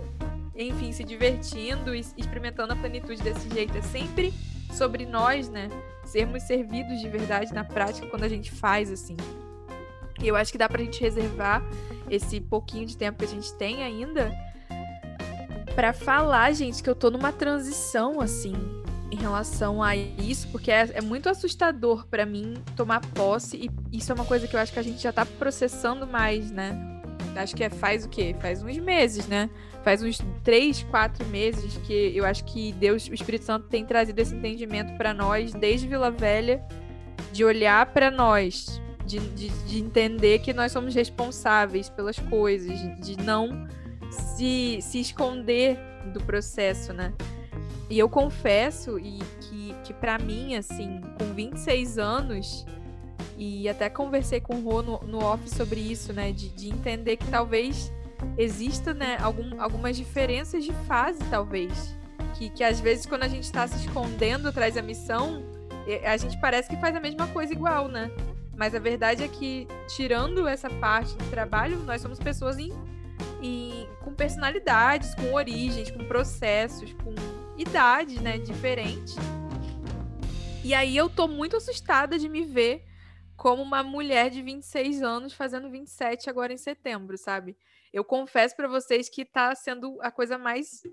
enfim, 0.55 0.91
se 0.91 1.03
divertindo 1.03 1.93
e 1.93 1.99
experimentando 2.17 2.73
a 2.73 2.75
plenitude 2.75 3.21
desse 3.21 3.47
jeito. 3.49 3.77
É 3.77 3.81
sempre 3.81 4.33
sobre 4.73 5.05
nós, 5.05 5.47
né? 5.49 5.69
Sermos 6.03 6.43
servidos 6.43 6.99
de 6.99 7.07
verdade 7.07 7.53
na 7.53 7.63
prática 7.63 8.07
quando 8.07 8.23
a 8.23 8.29
gente 8.29 8.51
faz 8.51 8.91
assim. 8.91 9.15
E 10.21 10.27
eu 10.27 10.35
acho 10.35 10.51
que 10.51 10.57
dá 10.57 10.67
pra 10.67 10.81
gente 10.81 10.99
reservar 10.99 11.63
esse 12.09 12.41
pouquinho 12.41 12.85
de 12.85 12.97
tempo 12.97 13.19
que 13.19 13.25
a 13.25 13.27
gente 13.27 13.53
tem 13.53 13.83
ainda 13.83 14.31
para 15.75 15.91
falar, 15.93 16.51
gente, 16.53 16.81
que 16.81 16.89
eu 16.89 16.95
tô 16.95 17.11
numa 17.11 17.31
transição 17.31 18.21
assim 18.21 18.53
em 19.11 19.17
relação 19.17 19.83
a 19.83 19.95
isso, 19.95 20.47
porque 20.47 20.71
é, 20.71 20.89
é 20.93 21.01
muito 21.01 21.29
assustador 21.29 22.07
para 22.07 22.25
mim 22.25 22.55
tomar 22.75 23.01
posse 23.01 23.57
e 23.57 23.97
isso 23.97 24.11
é 24.11 24.15
uma 24.15 24.25
coisa 24.25 24.47
que 24.47 24.55
eu 24.55 24.59
acho 24.59 24.73
que 24.73 24.79
a 24.79 24.83
gente 24.83 25.01
já 25.01 25.11
tá 25.11 25.25
processando 25.25 26.07
mais, 26.07 26.49
né? 26.49 26.94
Acho 27.35 27.55
que 27.55 27.63
é 27.63 27.69
faz 27.69 28.05
o 28.05 28.09
quê? 28.09 28.35
Faz 28.39 28.63
uns 28.63 28.77
meses, 28.77 29.27
né? 29.27 29.49
faz 29.85 30.01
uns 30.01 30.19
três, 30.43 30.81
quatro 30.81 31.23
meses 31.27 31.77
que 31.85 32.11
eu 32.15 32.25
acho 32.25 32.43
que 32.43 32.71
Deus, 32.73 33.07
o 33.07 33.13
Espírito 33.13 33.45
Santo, 33.45 33.67
tem 33.67 33.85
trazido 33.85 34.19
esse 34.19 34.33
entendimento 34.33 34.97
para 34.97 35.13
nós, 35.13 35.53
desde 35.53 35.87
Vila 35.87 36.09
Velha, 36.09 36.65
de 37.31 37.45
olhar 37.45 37.85
para 37.93 38.09
nós, 38.09 38.81
de, 39.05 39.19
de, 39.19 39.49
de, 39.49 39.77
entender 39.79 40.39
que 40.39 40.53
nós 40.53 40.71
somos 40.71 40.95
responsáveis 40.95 41.87
pelas 41.87 42.17
coisas, 42.17 42.79
de 42.99 43.15
não 43.23 43.67
se, 44.09 44.79
se 44.81 44.99
esconder 44.99 45.77
do 46.11 46.19
processo, 46.23 46.91
né? 46.91 47.13
E 47.87 47.99
eu 47.99 48.09
confesso 48.09 48.97
e 48.97 49.19
que, 49.41 49.75
que 49.83 49.93
para 49.93 50.17
mim, 50.17 50.55
assim, 50.55 50.99
com 51.19 51.31
26 51.35 51.99
anos, 51.99 52.65
E 53.37 53.67
até 53.67 53.89
conversei 53.89 54.39
com 54.39 54.55
o 54.55 54.61
Rô 54.61 54.81
no, 54.81 54.99
no 54.99 55.19
off 55.19 55.49
sobre 55.49 55.79
isso, 55.79 56.13
né? 56.13 56.31
De, 56.31 56.49
de 56.49 56.69
entender 56.69 57.17
que 57.17 57.27
talvez 57.27 57.91
exista, 58.37 58.93
né, 58.93 59.17
algum, 59.21 59.61
algumas 59.61 59.95
diferenças 59.97 60.63
de 60.63 60.73
fase, 60.87 61.19
talvez. 61.29 61.95
Que, 62.35 62.49
que 62.49 62.63
às 62.63 62.79
vezes 62.79 63.05
quando 63.05 63.23
a 63.23 63.27
gente 63.27 63.43
está 63.43 63.67
se 63.67 63.77
escondendo 63.77 64.47
atrás 64.47 64.75
da 64.75 64.81
missão, 64.81 65.43
a 66.03 66.17
gente 66.17 66.39
parece 66.39 66.69
que 66.69 66.77
faz 66.77 66.95
a 66.95 66.99
mesma 66.99 67.27
coisa 67.27 67.53
igual, 67.53 67.87
né? 67.87 68.11
Mas 68.55 68.73
a 68.73 68.79
verdade 68.79 69.23
é 69.23 69.27
que, 69.27 69.67
tirando 69.95 70.47
essa 70.47 70.69
parte 70.69 71.15
do 71.15 71.29
trabalho, 71.29 71.77
nós 71.79 72.01
somos 72.01 72.19
pessoas 72.19 72.57
em, 72.57 72.71
em, 73.41 73.87
com 74.01 74.13
personalidades, 74.13 75.13
com 75.13 75.33
origens, 75.33 75.91
com 75.91 76.05
processos, 76.05 76.93
com 76.93 77.13
idades, 77.57 78.19
né, 78.21 78.37
diferentes. 78.37 79.15
E 80.63 80.73
aí 80.73 80.95
eu 80.95 81.09
tô 81.09 81.27
muito 81.27 81.57
assustada 81.57 82.17
de 82.17 82.27
me 82.27 82.43
ver 82.43 82.83
como 83.35 83.61
uma 83.61 83.83
mulher 83.83 84.29
de 84.29 84.41
26 84.41 85.01
anos 85.01 85.33
fazendo 85.33 85.69
27 85.69 86.29
agora 86.29 86.53
em 86.53 86.57
setembro, 86.57 87.17
sabe? 87.17 87.57
Eu 87.91 88.03
confesso 88.03 88.55
para 88.55 88.67
vocês 88.67 89.09
que 89.09 89.25
tá 89.25 89.53
sendo 89.55 89.97
a 90.01 90.11
coisa 90.11 90.37
mais 90.37 90.83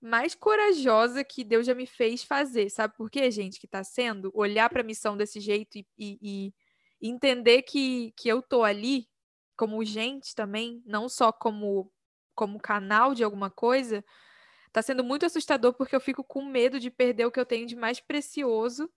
mais 0.00 0.34
corajosa 0.34 1.24
que 1.24 1.42
Deus 1.42 1.64
já 1.64 1.74
me 1.74 1.86
fez 1.86 2.22
fazer. 2.22 2.68
Sabe 2.68 2.94
por 2.94 3.10
quê, 3.10 3.30
gente? 3.30 3.58
Que 3.58 3.66
tá 3.66 3.82
sendo 3.82 4.30
olhar 4.34 4.68
para 4.68 4.82
a 4.82 4.84
missão 4.84 5.16
desse 5.16 5.40
jeito 5.40 5.78
e, 5.78 5.86
e, 5.98 6.52
e, 7.00 7.08
entender 7.08 7.62
que, 7.62 8.12
que 8.14 8.28
eu 8.28 8.42
tô 8.42 8.64
ali 8.64 9.08
como 9.56 9.82
gente 9.82 10.34
também, 10.34 10.82
não 10.84 11.08
só 11.08 11.32
como 11.32 11.90
como 12.34 12.60
canal 12.60 13.14
de 13.14 13.22
alguma 13.22 13.48
coisa, 13.48 14.04
tá 14.72 14.82
sendo 14.82 15.04
muito 15.04 15.24
assustador 15.24 15.72
porque 15.72 15.94
eu 15.94 16.00
fico 16.00 16.24
com 16.24 16.44
medo 16.44 16.80
de 16.80 16.90
perder 16.90 17.26
o 17.26 17.30
que 17.30 17.38
eu 17.38 17.46
tenho 17.46 17.64
de 17.66 17.76
mais 17.76 18.00
precioso, 18.00 18.90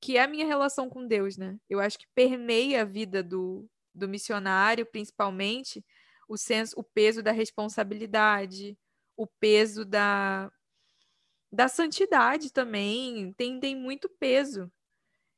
que 0.00 0.16
é 0.16 0.22
a 0.22 0.28
minha 0.28 0.46
relação 0.46 0.88
com 0.88 1.06
Deus, 1.06 1.36
né? 1.36 1.58
Eu 1.68 1.80
acho 1.80 1.98
que 1.98 2.06
permeia 2.14 2.82
a 2.82 2.84
vida 2.84 3.22
do, 3.22 3.68
do 3.94 4.08
missionário, 4.08 4.86
principalmente, 4.86 5.84
o 6.28 6.36
senso, 6.36 6.78
o 6.78 6.82
peso 6.82 7.22
da 7.22 7.32
responsabilidade, 7.32 8.78
o 9.16 9.26
peso 9.26 9.84
da, 9.84 10.50
da 11.50 11.68
santidade 11.68 12.52
também, 12.52 13.32
tem, 13.34 13.58
tem 13.58 13.74
muito 13.74 14.08
peso, 14.08 14.70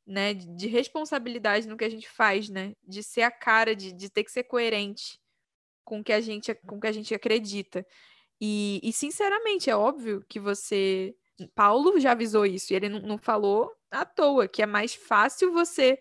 né, 0.07 0.35
de, 0.35 0.47
de 0.57 0.67
responsabilidade 0.67 1.69
no 1.69 1.77
que 1.77 1.85
a 1.85 1.89
gente 1.89 2.09
faz, 2.09 2.49
né, 2.49 2.75
de 2.83 3.03
ser 3.03 3.23
a 3.23 3.31
cara, 3.31 3.77
de, 3.77 3.93
de 3.93 4.11
ter 4.11 4.25
que 4.25 4.33
ser 4.33 4.45
coerente 4.45 5.21
com 5.85 6.03
que 6.03 6.13
a 6.13 6.21
gente, 6.21 6.55
com 6.67 6.81
que 6.81 6.87
a 6.87 6.93
gente 6.93 7.15
acredita. 7.15 7.87
E, 8.41 8.81
e, 8.83 8.93
sinceramente, 8.93 9.71
é 9.71 9.77
óbvio 9.77 10.25
que 10.29 10.39
você. 10.39 11.17
Paulo 11.55 11.99
já 11.99 12.13
avisou 12.13 12.45
isso, 12.45 12.73
e 12.73 12.77
ele 12.77 12.89
não, 12.89 13.01
não 13.01 13.19
falou 13.19 13.73
à 13.91 14.05
toa, 14.05 14.49
que 14.49 14.63
é 14.63 14.67
mais 14.67 14.95
fácil 14.95 15.53
você 15.53 15.99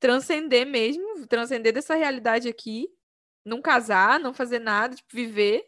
transcender 0.00 0.66
mesmo, 0.66 1.26
transcender 1.26 1.72
dessa 1.72 1.94
realidade 1.94 2.48
aqui, 2.48 2.88
não 3.44 3.60
casar, 3.60 4.20
não 4.20 4.32
fazer 4.32 4.58
nada, 4.58 4.94
tipo, 4.94 5.08
viver 5.12 5.64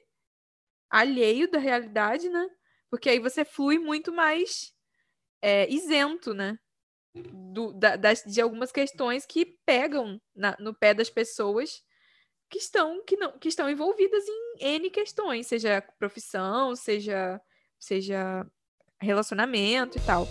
alheio 0.89 1.51
da 1.51 1.59
realidade, 1.59 2.29
né? 2.29 2.49
Porque 2.91 3.09
aí 3.09 3.19
você 3.19 3.45
flui 3.45 3.79
muito 3.79 4.13
mais 4.13 4.73
é, 5.41 5.71
isento, 5.73 6.35
né? 6.35 6.59
Do, 7.15 7.73
da, 7.73 7.97
das, 7.97 8.23
de 8.25 8.41
algumas 8.41 8.71
questões 8.71 9.27
que 9.27 9.59
pegam 9.67 10.21
na, 10.35 10.57
no 10.61 10.73
pé 10.73 10.95
das 10.95 11.11
pessoas 11.11 11.83
que 12.49 12.59
estão, 12.59 13.05
que, 13.05 13.17
não, 13.17 13.39
que 13.39 13.49
estão 13.49 13.71
envolvidas 13.71 14.25
em 14.29 14.75
N 14.75 14.91
questões, 14.91 15.47
seja 15.47 15.81
profissão, 15.99 16.75
seja, 16.75 17.41
seja 17.79 18.47
relacionamento 19.01 19.99
e 19.99 20.01
tal. 20.03 20.27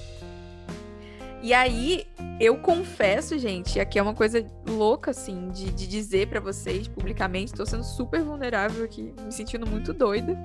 E 1.41 1.53
aí, 1.53 2.05
eu 2.39 2.57
confesso, 2.57 3.37
gente, 3.39 3.79
aqui 3.79 3.97
é 3.97 4.01
uma 4.01 4.13
coisa 4.13 4.45
louca, 4.67 5.11
assim, 5.11 5.49
de, 5.49 5.71
de 5.71 5.87
dizer 5.87 6.27
para 6.27 6.39
vocês 6.39 6.87
publicamente, 6.87 7.53
tô 7.53 7.65
sendo 7.65 7.83
super 7.83 8.21
vulnerável 8.21 8.83
aqui, 8.83 9.13
me 9.23 9.31
sentindo 9.31 9.67
muito 9.67 9.93
doida, 9.93 10.37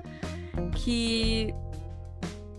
que. 0.75 1.53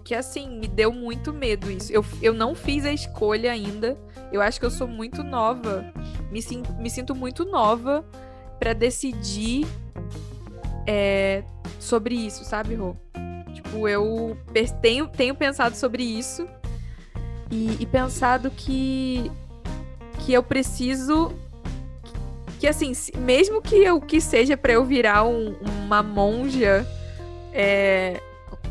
Que 0.05 0.15
assim, 0.15 0.61
me 0.61 0.69
deu 0.69 0.93
muito 0.93 1.33
medo 1.33 1.69
isso. 1.69 1.93
Eu, 1.93 2.05
eu 2.23 2.33
não 2.33 2.55
fiz 2.55 2.85
a 2.85 2.93
escolha 2.93 3.51
ainda. 3.51 3.99
Eu 4.31 4.41
acho 4.41 4.61
que 4.61 4.65
eu 4.65 4.71
sou 4.71 4.87
muito 4.87 5.25
nova. 5.25 5.85
Me, 6.31 6.41
me 6.79 6.89
sinto 6.89 7.13
muito 7.13 7.45
nova 7.45 8.05
para 8.57 8.73
decidir 8.73 9.67
é, 10.87 11.43
sobre 11.81 12.15
isso, 12.15 12.45
sabe, 12.45 12.77
Rô? 12.77 12.95
Tipo, 13.53 13.89
eu 13.89 14.39
tenho, 14.81 15.09
tenho 15.09 15.35
pensado 15.35 15.75
sobre 15.75 16.05
isso 16.05 16.47
e, 17.51 17.77
e 17.81 17.87
pensado 17.87 18.51
que 18.51 19.31
que 20.25 20.33
eu 20.33 20.43
preciso 20.43 21.33
que 22.59 22.67
assim, 22.67 22.93
mesmo 23.19 23.61
que 23.61 23.77
eu 23.77 24.01
que 24.01 24.21
seja 24.21 24.57
para 24.57 24.73
eu 24.73 24.85
virar 24.85 25.25
um, 25.25 25.55
uma 25.85 26.03
monja, 26.03 26.87
é... 27.53 28.21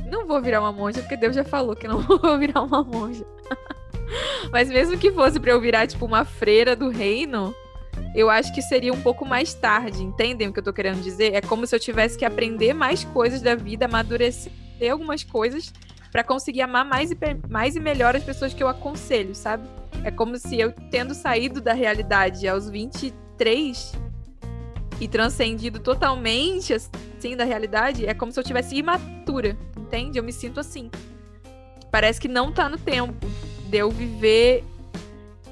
não 0.10 0.26
vou 0.26 0.42
virar 0.42 0.60
uma 0.60 0.72
monja 0.72 1.02
porque 1.02 1.16
Deus 1.16 1.36
já 1.36 1.44
falou 1.44 1.76
que 1.76 1.88
não 1.88 2.02
vou 2.04 2.38
virar 2.38 2.62
uma 2.62 2.84
monja. 2.84 3.26
Mas 4.52 4.70
mesmo 4.70 4.98
que 4.98 5.12
fosse 5.12 5.40
para 5.40 5.52
eu 5.52 5.62
virar 5.62 5.88
tipo 5.88 6.06
uma 6.06 6.26
freira 6.26 6.76
do 6.76 6.90
reino, 6.90 7.56
eu 8.14 8.30
acho 8.30 8.54
que 8.54 8.62
seria 8.62 8.94
um 8.94 9.02
pouco 9.02 9.26
mais 9.26 9.54
tarde, 9.54 10.04
entendem 10.04 10.48
o 10.48 10.54
que 10.54 10.60
eu 10.60 10.64
tô 10.64 10.74
querendo 10.74 11.02
dizer? 11.02 11.34
É 11.34 11.42
como 11.42 11.66
se 11.66 11.76
eu 11.76 11.80
tivesse 11.80 12.18
que 12.18 12.26
aprender 12.26 12.74
mais 12.74 13.04
coisas 13.04 13.42
da 13.42 13.56
vida, 13.56 13.86
amadurecer 13.86 14.52
algumas 14.92 15.24
coisas 15.24 15.72
para 16.16 16.24
conseguir 16.24 16.62
amar 16.62 16.86
mais 16.86 17.12
e, 17.12 17.18
mais 17.50 17.76
e 17.76 17.80
melhor 17.82 18.16
as 18.16 18.24
pessoas 18.24 18.54
que 18.54 18.64
eu 18.64 18.70
aconselho, 18.70 19.36
sabe? 19.36 19.68
É 20.02 20.10
como 20.10 20.38
se 20.38 20.58
eu, 20.58 20.72
tendo 20.90 21.14
saído 21.14 21.60
da 21.60 21.74
realidade 21.74 22.48
aos 22.48 22.70
23 22.70 23.92
e 25.02 25.10
transcendido 25.10 25.78
totalmente, 25.78 26.74
assim, 26.74 27.36
da 27.36 27.44
realidade, 27.44 28.06
é 28.06 28.14
como 28.14 28.32
se 28.32 28.40
eu 28.40 28.46
tivesse 28.46 28.78
imatura, 28.78 29.58
entende? 29.78 30.18
Eu 30.18 30.24
me 30.24 30.32
sinto 30.32 30.58
assim. 30.58 30.90
Parece 31.92 32.22
que 32.22 32.30
não 32.30 32.50
tá 32.50 32.70
no 32.70 32.78
tempo 32.78 33.28
de 33.68 33.78
eu 33.78 33.92
viver, 33.92 34.64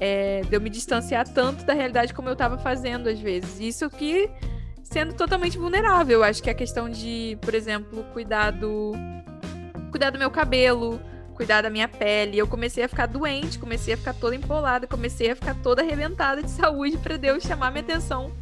é, 0.00 0.40
de 0.48 0.56
eu 0.56 0.62
me 0.62 0.70
distanciar 0.70 1.28
tanto 1.28 1.62
da 1.66 1.74
realidade 1.74 2.14
como 2.14 2.30
eu 2.30 2.36
tava 2.36 2.56
fazendo 2.56 3.10
às 3.10 3.20
vezes. 3.20 3.60
Isso 3.60 3.90
que 3.90 4.30
sendo 4.82 5.12
totalmente 5.12 5.58
vulnerável. 5.58 6.24
Acho 6.24 6.42
que 6.42 6.48
a 6.48 6.54
questão 6.54 6.88
de, 6.88 7.36
por 7.42 7.54
exemplo, 7.54 8.02
cuidar 8.14 8.50
do 8.50 8.94
cuidar 9.94 10.10
do 10.10 10.18
meu 10.18 10.28
cabelo, 10.28 11.00
cuidar 11.36 11.62
da 11.62 11.70
minha 11.70 11.86
pele. 11.86 12.36
Eu 12.36 12.48
comecei 12.48 12.82
a 12.82 12.88
ficar 12.88 13.06
doente, 13.06 13.60
comecei 13.60 13.94
a 13.94 13.96
ficar 13.96 14.12
toda 14.12 14.34
empolada, 14.34 14.88
comecei 14.88 15.30
a 15.30 15.36
ficar 15.36 15.54
toda 15.62 15.82
arrebentada 15.82 16.42
de 16.42 16.50
saúde 16.50 16.98
para 16.98 17.16
Deus 17.16 17.44
chamar 17.44 17.70
minha 17.70 17.84
atenção 17.84 18.32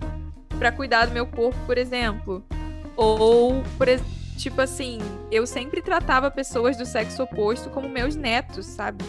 para 0.59 0.73
cuidar 0.73 1.05
do 1.05 1.13
meu 1.13 1.27
corpo, 1.27 1.59
por 1.67 1.77
exemplo. 1.77 2.43
Ou, 2.97 3.63
por 3.77 3.87
tipo 4.39 4.63
assim, 4.63 4.99
eu 5.31 5.47
sempre 5.47 5.83
tratava 5.83 6.31
pessoas 6.31 6.75
do 6.75 6.87
sexo 6.87 7.23
oposto 7.23 7.69
como 7.69 7.87
meus 7.87 8.17
netos, 8.17 8.65
sabe? 8.65 9.05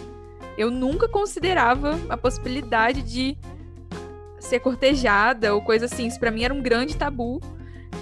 Eu 0.58 0.70
nunca 0.70 1.08
considerava 1.08 1.98
a 2.10 2.18
possibilidade 2.18 3.04
de 3.04 3.38
ser 4.38 4.60
cortejada 4.60 5.56
ou 5.56 5.62
coisa 5.62 5.86
assim. 5.86 6.08
Isso 6.08 6.20
para 6.20 6.30
mim 6.30 6.44
era 6.44 6.54
um 6.54 6.62
grande 6.62 6.98
tabu. 6.98 7.40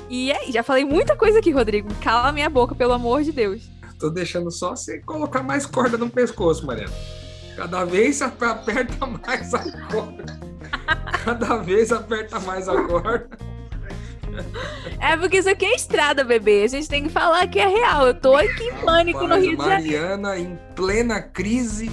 E 0.10 0.32
é, 0.32 0.52
já 0.52 0.64
falei 0.64 0.84
muita 0.84 1.16
coisa 1.16 1.38
aqui, 1.38 1.52
Rodrigo. 1.52 1.90
Cala 2.02 2.32
minha 2.32 2.50
boca, 2.50 2.74
pelo 2.74 2.94
amor 2.94 3.22
de 3.22 3.32
Deus. 3.32 3.70
Tô 4.02 4.10
deixando 4.10 4.50
só 4.50 4.76
você 4.76 4.98
colocar 4.98 5.44
mais 5.44 5.66
corda 5.66 5.96
no 5.96 6.10
pescoço, 6.10 6.66
Mariana. 6.66 6.92
Cada 7.56 7.86
vez 7.86 8.20
aperta 8.20 9.06
mais 9.06 9.54
a 9.54 9.60
corda. 9.92 10.40
Cada 11.24 11.58
vez 11.58 11.92
aperta 11.92 12.40
mais 12.40 12.68
a 12.68 12.82
corda. 12.82 13.30
É 15.00 15.16
porque 15.18 15.38
isso 15.38 15.50
aqui 15.50 15.66
é 15.66 15.76
estrada, 15.76 16.24
bebê. 16.24 16.64
A 16.64 16.68
gente 16.68 16.90
tem 16.90 17.04
que 17.04 17.10
falar 17.10 17.46
que 17.48 17.60
é 17.60 17.68
real. 17.68 18.08
Eu 18.08 18.14
tô 18.16 18.36
aqui 18.36 18.64
em 18.64 18.74
pânico 18.84 19.20
Rapaz, 19.20 19.40
no 19.44 19.48
Rio 19.48 19.58
de 19.58 19.64
Janeiro. 19.64 20.02
Mariana, 20.08 20.40
em 20.40 20.60
plena 20.76 21.22
crise 21.22 21.92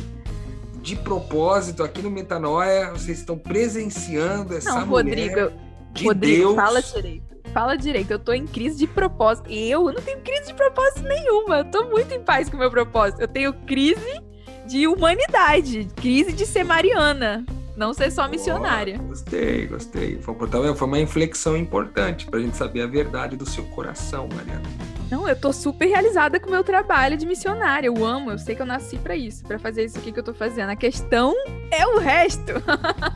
de 0.81 0.97
propósito 0.97 1.83
aqui 1.83 2.01
no 2.01 2.11
Metanoia, 2.11 2.91
vocês 2.93 3.19
estão 3.19 3.37
presenciando 3.37 4.57
essa 4.57 4.73
Não, 4.81 4.87
mulher 4.87 5.29
Rodrigo, 5.35 5.53
de 5.93 6.05
Rodrigo, 6.07 6.43
Deus. 6.45 6.57
fala 6.57 6.81
direito. 6.81 7.38
Fala 7.53 7.77
direito, 7.77 8.11
eu 8.11 8.19
tô 8.19 8.33
em 8.33 8.47
crise 8.47 8.79
de 8.79 8.87
propósito. 8.87 9.51
Eu 9.51 9.85
não 9.85 10.03
tenho 10.03 10.21
crise 10.21 10.49
de 10.49 10.55
propósito 10.55 11.03
nenhuma. 11.03 11.59
Eu 11.59 11.65
tô 11.65 11.85
muito 11.85 12.13
em 12.15 12.21
paz 12.21 12.49
com 12.49 12.57
o 12.57 12.61
meu 12.61 12.71
propósito. 12.71 13.21
Eu 13.21 13.29
tenho 13.29 13.53
crise 13.53 14.23
de 14.67 14.87
humanidade, 14.87 15.89
crise 15.97 16.33
de 16.33 16.45
ser 16.45 16.63
mariana, 16.63 17.45
não 17.75 17.95
ser 17.95 18.13
só 18.13 18.29
missionária. 18.29 19.01
Oh, 19.03 19.09
gostei, 19.09 19.67
gostei. 19.67 20.21
Foi, 20.21 20.35
foi 20.75 20.87
uma 20.87 21.01
inflexão 21.01 21.57
importante 21.57 22.27
pra 22.27 22.39
gente 22.39 22.57
saber 22.57 22.83
a 22.83 22.87
verdade 22.87 23.35
do 23.35 23.49
seu 23.49 23.65
coração, 23.65 24.29
Mariana. 24.29 24.69
Não, 25.11 25.27
eu 25.27 25.35
tô 25.35 25.55
super 25.55 25.87
realizada 25.87 26.39
com 26.39 26.49
o 26.49 26.51
meu 26.51 26.63
trabalho 26.63 27.17
de 27.17 27.25
missionária. 27.25 27.87
Eu 27.87 28.05
amo, 28.05 28.31
eu 28.31 28.39
sei 28.39 28.55
que 28.55 28.61
eu 28.61 28.67
nasci 28.67 28.99
para 28.99 29.17
isso, 29.17 29.43
para 29.43 29.59
fazer 29.59 29.87
isso 29.87 29.97
aqui 29.99 30.13
que 30.13 30.19
eu 30.19 30.25
tô 30.25 30.35
fazendo. 30.35 30.69
A 30.69 30.77
questão 30.77 31.35
é 31.71 31.87
o 31.87 31.99
resto. 31.99 32.53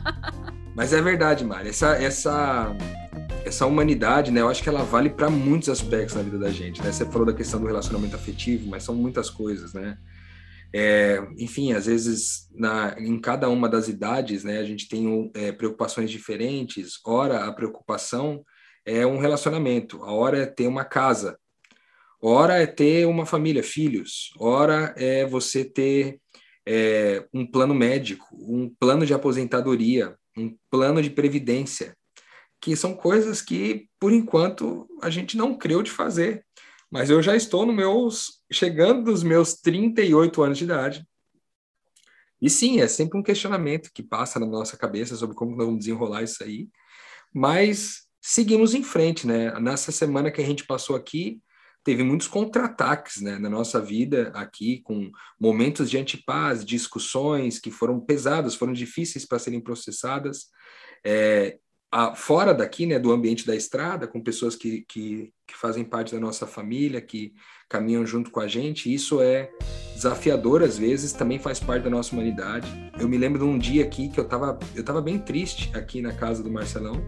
Mas 0.73 0.91
é 0.91 0.99
verdade, 1.01 1.45
Mari. 1.45 1.69
Essa, 1.69 1.95
essa 1.97 2.75
essa 3.45 3.65
humanidade, 3.65 4.31
né, 4.31 4.41
eu 4.41 4.49
acho 4.49 4.63
que 4.63 4.69
ela 4.69 4.83
vale 4.83 5.09
para 5.09 5.29
muitos 5.29 5.69
aspectos 5.69 6.15
na 6.15 6.21
vida 6.21 6.37
da 6.37 6.49
gente, 6.49 6.81
né? 6.81 6.91
Você 6.91 7.05
falou 7.05 7.25
da 7.25 7.33
questão 7.33 7.59
do 7.59 7.67
relacionamento 7.67 8.15
afetivo, 8.15 8.67
mas 8.69 8.83
são 8.83 8.95
muitas 8.95 9.29
coisas, 9.29 9.73
né? 9.73 9.97
É, 10.75 11.21
enfim, 11.37 11.73
às 11.73 11.85
vezes 11.85 12.49
na, 12.51 12.95
em 12.97 13.19
cada 13.19 13.47
uma 13.47 13.69
das 13.69 13.87
idades, 13.87 14.43
né, 14.43 14.57
a 14.57 14.63
gente 14.63 14.87
tem 14.87 15.31
é, 15.35 15.51
preocupações 15.51 16.09
diferentes. 16.09 16.99
Ora, 17.05 17.45
a 17.45 17.53
preocupação 17.53 18.43
é 18.85 19.05
um 19.05 19.19
relacionamento, 19.19 20.03
a 20.03 20.11
hora 20.11 20.39
é 20.39 20.45
ter 20.45 20.67
uma 20.67 20.83
casa, 20.83 21.37
ora 22.21 22.61
é 22.61 22.65
ter 22.65 23.05
uma 23.05 23.25
família, 23.25 23.63
filhos, 23.63 24.31
ora 24.39 24.93
é 24.97 25.25
você 25.25 25.63
ter 25.63 26.19
é, 26.65 27.25
um 27.33 27.45
plano 27.45 27.75
médico, 27.75 28.25
um 28.33 28.69
plano 28.79 29.05
de 29.05 29.13
aposentadoria, 29.13 30.15
um 30.35 30.55
plano 30.71 31.01
de 31.01 31.09
previdência, 31.09 31.95
que 32.63 32.77
são 32.77 32.95
coisas 32.95 33.41
que, 33.41 33.89
por 33.99 34.13
enquanto, 34.13 34.87
a 35.01 35.09
gente 35.09 35.35
não 35.35 35.57
creu 35.57 35.83
de 35.83 35.91
fazer. 35.91 36.45
Mas 36.89 37.09
eu 37.09 37.21
já 37.21 37.35
estou 37.35 37.65
no 37.65 37.73
meus, 37.73 38.41
chegando 38.49 39.03
dos 39.03 39.21
meus 39.21 39.55
38 39.55 40.41
anos 40.41 40.57
de 40.57 40.63
idade. 40.63 41.05
E 42.41 42.49
sim, 42.49 42.79
é 42.79 42.87
sempre 42.87 43.19
um 43.19 43.23
questionamento 43.23 43.91
que 43.93 44.01
passa 44.01 44.39
na 44.39 44.45
nossa 44.45 44.77
cabeça 44.77 45.17
sobre 45.17 45.35
como 45.35 45.57
vamos 45.57 45.79
desenrolar 45.79 46.23
isso 46.23 46.41
aí. 46.41 46.69
Mas 47.33 48.03
seguimos 48.21 48.73
em 48.73 48.81
frente, 48.81 49.27
né? 49.27 49.59
Nessa 49.59 49.91
semana 49.91 50.31
que 50.31 50.41
a 50.41 50.45
gente 50.45 50.65
passou 50.65 50.95
aqui, 50.95 51.41
teve 51.83 52.01
muitos 52.01 52.29
contra-ataques 52.29 53.21
né, 53.21 53.37
na 53.37 53.49
nossa 53.49 53.81
vida 53.81 54.31
aqui, 54.33 54.79
com 54.83 55.11
momentos 55.37 55.89
de 55.89 55.97
antipaz, 55.97 56.63
discussões 56.63 57.59
que 57.59 57.69
foram 57.69 57.99
pesadas, 57.99 58.55
foram 58.55 58.71
difíceis 58.71 59.25
para 59.25 59.37
serem 59.37 59.59
processadas. 59.59 60.45
É, 61.05 61.57
a, 61.93 62.15
fora 62.15 62.55
daqui, 62.55 62.87
né, 62.87 62.97
do 62.97 63.11
ambiente 63.11 63.45
da 63.45 63.55
estrada, 63.55 64.07
com 64.07 64.19
pessoas 64.19 64.55
que, 64.55 64.83
que, 64.87 65.31
que, 65.45 65.55
fazem 65.55 65.83
parte 65.83 66.11
da 66.11 66.19
nossa 66.19 66.47
família, 66.47 66.99
que 66.99 67.35
caminham 67.69 68.03
junto 68.03 68.31
com 68.31 68.39
a 68.39 68.47
gente, 68.47 68.91
isso 68.91 69.21
é 69.21 69.51
desafiador 69.93 70.63
às 70.63 70.75
vezes, 70.75 71.13
também 71.13 71.37
faz 71.37 71.59
parte 71.59 71.83
da 71.83 71.91
nossa 71.91 72.11
humanidade. 72.15 72.67
Eu 72.99 73.07
me 73.07 73.15
lembro 73.15 73.37
de 73.37 73.45
um 73.45 73.59
dia 73.59 73.83
aqui 73.83 74.09
que 74.09 74.19
eu 74.19 74.23
estava 74.23 74.57
eu 74.73 74.83
tava 74.83 75.03
bem 75.03 75.19
triste 75.19 75.69
aqui 75.75 76.01
na 76.01 76.11
casa 76.11 76.41
do 76.41 76.49
Marcelão, 76.49 76.99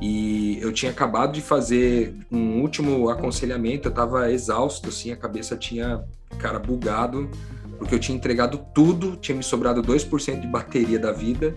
e 0.00 0.58
eu 0.62 0.72
tinha 0.72 0.90
acabado 0.90 1.34
de 1.34 1.42
fazer 1.42 2.14
um 2.32 2.62
último 2.62 3.10
aconselhamento, 3.10 3.88
eu 3.88 3.90
estava 3.90 4.32
exausto, 4.32 4.88
assim, 4.88 5.12
a 5.12 5.16
cabeça 5.16 5.58
tinha, 5.58 6.02
cara, 6.38 6.58
bugado, 6.58 7.30
porque 7.78 7.94
eu 7.94 7.98
tinha 7.98 8.16
entregado 8.16 8.64
tudo, 8.74 9.14
tinha 9.16 9.36
me 9.36 9.42
sobrado 9.42 9.82
2% 9.82 10.40
de 10.40 10.46
bateria 10.46 10.98
da 10.98 11.12
vida. 11.12 11.54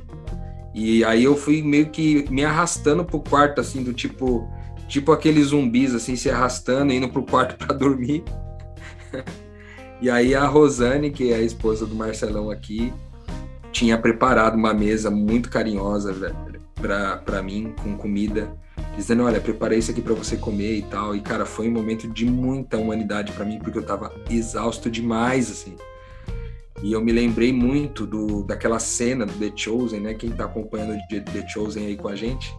E 0.79 1.03
aí 1.03 1.23
eu 1.23 1.35
fui 1.35 1.61
meio 1.61 1.89
que 1.89 2.25
me 2.29 2.43
arrastando 2.43 3.03
pro 3.03 3.19
quarto, 3.19 3.59
assim, 3.59 3.83
do 3.83 3.93
tipo, 3.93 4.49
tipo 4.87 5.11
aqueles 5.11 5.47
zumbis, 5.47 5.93
assim, 5.93 6.15
se 6.15 6.29
arrastando, 6.29 6.93
indo 6.93 7.09
pro 7.09 7.23
quarto 7.23 7.55
para 7.63 7.75
dormir. 7.75 8.23
e 10.01 10.09
aí 10.09 10.33
a 10.33 10.45
Rosane, 10.45 11.11
que 11.11 11.31
é 11.31 11.35
a 11.35 11.41
esposa 11.41 11.85
do 11.85 11.95
Marcelão 11.95 12.49
aqui, 12.49 12.93
tinha 13.71 13.97
preparado 13.97 14.55
uma 14.55 14.73
mesa 14.73 15.11
muito 15.11 15.49
carinhosa, 15.49 16.13
velho 16.13 16.49
para 17.25 17.43
mim 17.43 17.73
com 17.81 17.95
comida, 17.97 18.51
dizendo: 18.95 19.23
Olha, 19.23 19.39
preparei 19.39 19.79
isso 19.79 19.91
aqui 19.91 20.01
para 20.01 20.13
você 20.13 20.37
comer 20.37 20.77
e 20.77 20.81
tal. 20.83 21.15
E, 21.15 21.21
cara, 21.21 21.45
foi 21.45 21.67
um 21.67 21.71
momento 21.71 22.07
de 22.07 22.25
muita 22.25 22.77
humanidade 22.77 23.31
para 23.33 23.45
mim, 23.45 23.59
porque 23.59 23.77
eu 23.77 23.85
tava 23.85 24.13
exausto 24.29 24.89
demais, 24.89 25.51
assim. 25.51 25.75
E 26.81 26.93
eu 26.93 27.01
me 27.01 27.11
lembrei 27.11 27.51
muito 27.51 28.05
do, 28.05 28.43
daquela 28.43 28.79
cena 28.79 29.25
do 29.25 29.33
The 29.33 29.51
Chosen, 29.55 29.99
né? 29.99 30.13
Quem 30.13 30.31
tá 30.31 30.45
acompanhando 30.45 30.97
The 31.09 31.47
Chosen 31.47 31.85
aí 31.85 31.97
com 31.97 32.07
a 32.07 32.15
gente, 32.15 32.53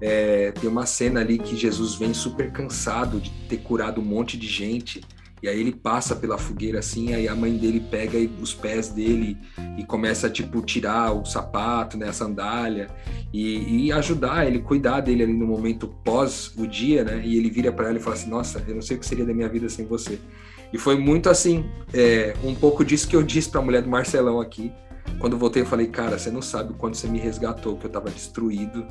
é, 0.00 0.52
tem 0.52 0.70
uma 0.70 0.86
cena 0.86 1.20
ali 1.20 1.38
que 1.38 1.56
Jesus 1.56 1.96
vem 1.96 2.14
super 2.14 2.52
cansado 2.52 3.20
de 3.20 3.30
ter 3.48 3.58
curado 3.58 4.00
um 4.00 4.04
monte 4.04 4.38
de 4.38 4.46
gente 4.46 5.00
e 5.42 5.48
aí 5.48 5.60
ele 5.60 5.72
passa 5.72 6.16
pela 6.16 6.36
fogueira 6.36 6.80
assim, 6.80 7.14
aí 7.14 7.28
a 7.28 7.34
mãe 7.34 7.56
dele 7.56 7.80
pega 7.80 8.18
os 8.40 8.52
pés 8.52 8.88
dele 8.88 9.36
e 9.76 9.84
começa 9.84 10.28
tipo 10.28 10.60
tirar 10.62 11.12
o 11.12 11.24
sapato, 11.24 11.96
né, 11.96 12.08
a 12.08 12.12
sandália 12.12 12.88
e, 13.32 13.86
e 13.86 13.92
ajudar 13.92 14.46
ele, 14.46 14.58
cuidar 14.60 15.00
dele 15.00 15.22
ali 15.22 15.32
no 15.32 15.46
momento 15.46 15.88
pós 16.04 16.52
o 16.56 16.66
dia, 16.66 17.04
né? 17.04 17.22
E 17.24 17.36
ele 17.36 17.50
vira 17.50 17.70
para 17.70 17.88
ela 17.88 17.98
e 17.98 18.00
fala 18.00 18.16
assim: 18.16 18.30
"Nossa, 18.30 18.62
eu 18.66 18.74
não 18.74 18.82
sei 18.82 18.96
o 18.96 19.00
que 19.00 19.06
seria 19.06 19.24
da 19.24 19.34
minha 19.34 19.48
vida 19.48 19.68
sem 19.68 19.86
você". 19.86 20.18
E 20.72 20.78
foi 20.78 20.98
muito 20.98 21.28
assim, 21.28 21.64
é, 21.92 22.34
um 22.44 22.54
pouco 22.54 22.84
disso 22.84 23.08
que 23.08 23.16
eu 23.16 23.22
disse 23.22 23.48
para 23.48 23.60
a 23.60 23.64
mulher 23.64 23.82
do 23.82 23.88
Marcelão 23.88 24.40
aqui. 24.40 24.72
Quando 25.18 25.32
eu 25.32 25.38
voltei, 25.38 25.62
eu 25.62 25.66
falei: 25.66 25.86
"Cara, 25.86 26.18
você 26.18 26.30
não 26.30 26.42
sabe 26.42 26.72
o 26.72 26.74
quanto 26.74 26.96
você 26.96 27.08
me 27.08 27.18
resgatou, 27.18 27.76
que 27.76 27.86
eu 27.86 27.88
estava 27.88 28.10
destruído, 28.10 28.86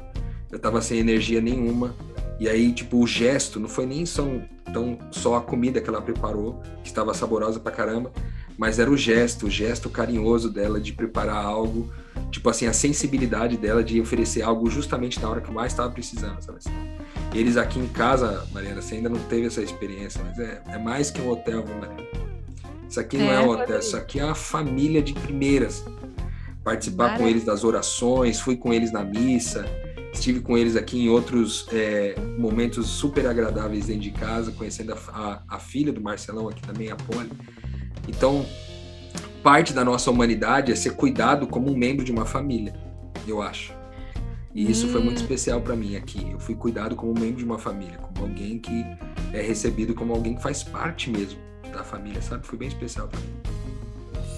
eu 0.52 0.58
estava 0.58 0.82
sem 0.82 1.00
energia 1.00 1.40
nenhuma". 1.40 1.96
E 2.40 2.48
aí, 2.48 2.72
tipo, 2.72 2.98
o 2.98 3.08
gesto 3.08 3.60
não 3.60 3.68
foi 3.68 3.86
nem 3.86 4.06
só 4.06 4.24
então, 4.70 4.98
só 5.12 5.36
a 5.36 5.42
comida 5.42 5.80
que 5.82 5.90
ela 5.90 6.02
preparou, 6.02 6.62
que 6.84 6.90
estava 6.90 7.14
saborosa 7.14 7.60
pra 7.60 7.72
caramba, 7.72 8.12
mas 8.58 8.80
era 8.80 8.90
o 8.90 8.98
gesto, 8.98 9.48
o 9.48 9.50
gesto 9.50 9.90
carinhoso 9.90 10.50
dela 10.50 10.80
de 10.80 10.92
preparar 10.92 11.46
algo, 11.46 11.92
tipo 12.32 12.50
assim, 12.50 12.68
a 12.68 12.74
sensibilidade 12.74 13.56
dela 13.56 13.84
de 13.84 14.02
oferecer 14.02 14.42
algo 14.42 14.70
justamente 14.70 15.22
na 15.22 15.30
hora 15.30 15.42
que 15.42 15.52
mais 15.52 15.72
estava 15.72 15.90
precisando, 15.92 16.42
sabe 16.42 16.58
assim? 16.58 16.72
Eles 17.34 17.56
aqui 17.56 17.80
em 17.80 17.88
casa, 17.88 18.46
Mariana, 18.52 18.82
você 18.82 18.96
ainda 18.96 19.10
não 19.10 19.20
teve 19.20 19.48
essa 19.48 19.62
experiência, 19.62 20.22
mas 20.24 20.40
é, 20.40 20.62
é 20.68 20.78
mais 20.78 21.12
que 21.12 21.22
um 21.22 21.30
hotel, 21.30 21.64
viu, 21.64 21.76
Mariana? 21.76 22.08
Isso 22.90 23.00
aqui 23.00 23.18
não 23.18 23.32
é, 23.32 23.36
é 23.36 23.40
um 23.40 23.50
hotel, 23.50 23.80
isso 23.80 23.98
aqui 23.98 24.20
é 24.20 24.26
uma 24.26 24.36
família 24.36 25.02
de 25.02 25.14
primeiras. 25.14 25.84
Participar 26.64 27.04
Maravilha. 27.04 27.24
com 27.24 27.30
eles 27.30 27.44
das 27.46 27.64
orações, 27.64 28.40
fui 28.40 28.58
com 28.58 28.74
eles 28.74 28.92
na 28.92 29.04
missa, 29.04 29.66
Estive 30.18 30.40
com 30.40 30.58
eles 30.58 30.76
aqui 30.76 31.00
em 31.00 31.10
outros 31.10 31.68
é, 31.72 32.16
momentos 32.40 32.88
super 32.88 33.28
agradáveis 33.28 33.86
dentro 33.86 34.02
de 34.02 34.12
casa, 34.12 34.52
conhecendo 34.52 34.92
a, 34.94 34.98
a, 35.14 35.44
a, 35.48 35.60
filha 35.60 35.94
do 35.94 36.02
Marcelão 36.02 36.50
aqui 36.50 36.62
também, 36.64 36.90
a 36.90 36.96
Poli. 36.96 37.30
Então, 38.08 38.44
parte 39.44 39.74
da 39.74 39.86
nossa 39.86 40.10
humanidade 40.10 40.72
é 40.72 40.76
ser 40.76 40.96
cuidado 40.96 41.46
como 41.46 41.72
um 41.72 41.78
membro 41.78 42.04
de 42.04 42.12
uma 42.12 42.26
família, 42.26 42.74
eu 43.28 43.44
acho. 43.44 43.72
E 44.56 44.70
isso 44.72 44.88
hum. 44.88 44.90
foi 44.90 45.04
muito 45.04 45.20
hum. 45.20 45.22
especial 45.22 45.62
para 45.62 45.76
mim 45.76 45.96
aqui. 45.96 46.32
Eu 46.32 46.40
fui 46.40 46.56
cuidado 46.56 46.96
como 46.96 47.12
um 47.12 47.20
membro 47.20 47.38
de 47.38 47.46
uma 47.46 47.60
família, 47.60 48.00
como 48.00 48.28
alguém 48.28 48.58
que 48.58 48.84
é 49.32 49.42
recebido 49.42 49.94
como 49.94 50.14
alguém 50.14 50.34
que 50.34 50.42
faz 50.42 50.64
parte 50.64 51.12
mesmo 51.12 51.40
da 51.72 51.84
família, 51.84 52.24
sabe? 52.24 52.46
Foi 52.46 52.58
bem 52.58 52.70
especial 52.70 53.08
para 53.08 53.20
mim. 53.20 53.36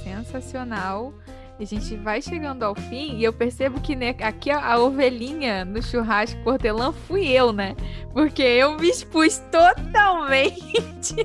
Sensacional. 0.03 1.13
A 1.59 1.65
gente 1.65 1.93
vai 1.97 2.21
chegando 2.21 2.63
ao 2.63 2.73
fim 2.73 3.17
e 3.17 3.23
eu 3.23 3.33
percebo 3.33 3.81
que 3.81 3.93
né, 3.93 4.15
aqui 4.21 4.49
a, 4.49 4.65
a 4.65 4.79
ovelhinha 4.79 5.65
no 5.65 5.83
churrasco 5.83 6.39
hortelã 6.49 6.93
fui 6.93 7.27
eu, 7.27 7.51
né? 7.51 7.75
Porque 8.13 8.41
eu 8.41 8.77
me 8.77 8.89
expus 8.89 9.39
totalmente 9.51 11.15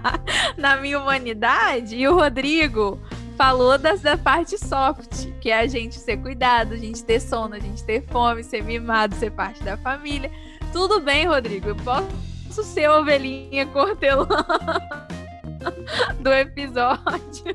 na 0.56 0.76
minha 0.76 0.98
humanidade 0.98 1.94
e 1.94 2.08
o 2.08 2.14
Rodrigo 2.14 2.98
falou 3.36 3.76
das, 3.76 4.00
da 4.00 4.16
parte 4.16 4.56
soft, 4.56 5.30
que 5.42 5.50
é 5.50 5.60
a 5.60 5.66
gente 5.66 5.98
ser 5.98 6.16
cuidado, 6.16 6.72
a 6.72 6.78
gente 6.78 7.04
ter 7.04 7.20
sono, 7.20 7.54
a 7.54 7.58
gente 7.58 7.84
ter 7.84 8.02
fome, 8.06 8.42
ser 8.42 8.64
mimado, 8.64 9.14
ser 9.16 9.30
parte 9.30 9.62
da 9.62 9.76
família. 9.76 10.30
Tudo 10.72 11.00
bem, 11.00 11.26
Rodrigo, 11.26 11.68
eu 11.68 11.76
posso 11.76 12.62
ser 12.62 12.88
ovelhinha 12.88 13.66
cortelã 13.66 14.26
do 16.18 16.32
episódio. 16.32 17.54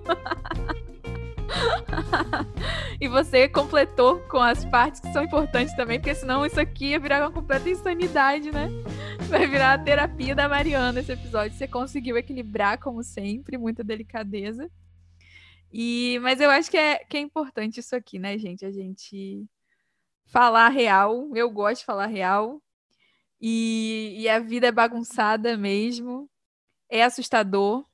e 2.99 3.07
você 3.07 3.47
completou 3.47 4.19
com 4.21 4.38
as 4.38 4.65
partes 4.65 4.99
que 4.99 5.12
são 5.12 5.23
importantes 5.23 5.75
também, 5.75 5.99
porque 5.99 6.15
senão 6.15 6.45
isso 6.45 6.60
aqui 6.60 6.88
ia 6.88 6.99
virar 6.99 7.21
uma 7.21 7.31
completa 7.31 7.69
insanidade, 7.69 8.51
né? 8.51 8.69
Vai 9.29 9.47
virar 9.47 9.73
a 9.73 9.77
terapia 9.77 10.36
da 10.36 10.47
Mariana 10.47 10.99
esse 10.99 11.12
episódio. 11.12 11.57
Você 11.57 11.67
conseguiu 11.67 12.17
equilibrar, 12.17 12.79
como 12.79 13.03
sempre, 13.03 13.57
muita 13.57 13.83
delicadeza. 13.83 14.69
E, 15.71 16.17
mas 16.21 16.39
eu 16.39 16.49
acho 16.49 16.71
que 16.71 16.77
é, 16.77 16.99
que 16.99 17.17
é 17.17 17.19
importante 17.19 17.79
isso 17.79 17.95
aqui, 17.95 18.17
né, 18.19 18.38
gente? 18.38 18.65
A 18.65 18.71
gente 18.71 19.45
falar 20.25 20.69
real. 20.69 21.29
Eu 21.36 21.49
gosto 21.49 21.79
de 21.81 21.86
falar 21.86 22.07
real. 22.07 22.62
E, 23.41 24.15
e 24.17 24.29
a 24.29 24.39
vida 24.39 24.67
é 24.67 24.71
bagunçada 24.71 25.57
mesmo. 25.57 26.29
É 26.89 27.03
assustador 27.03 27.86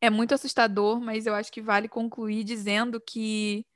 é 0.00 0.08
muito 0.08 0.34
assustador, 0.34 1.00
mas 1.00 1.26
eu 1.26 1.34
acho 1.34 1.52
que 1.52 1.60
vale 1.60 1.88
concluir 1.88 2.42
dizendo 2.44 3.00
que 3.00 3.66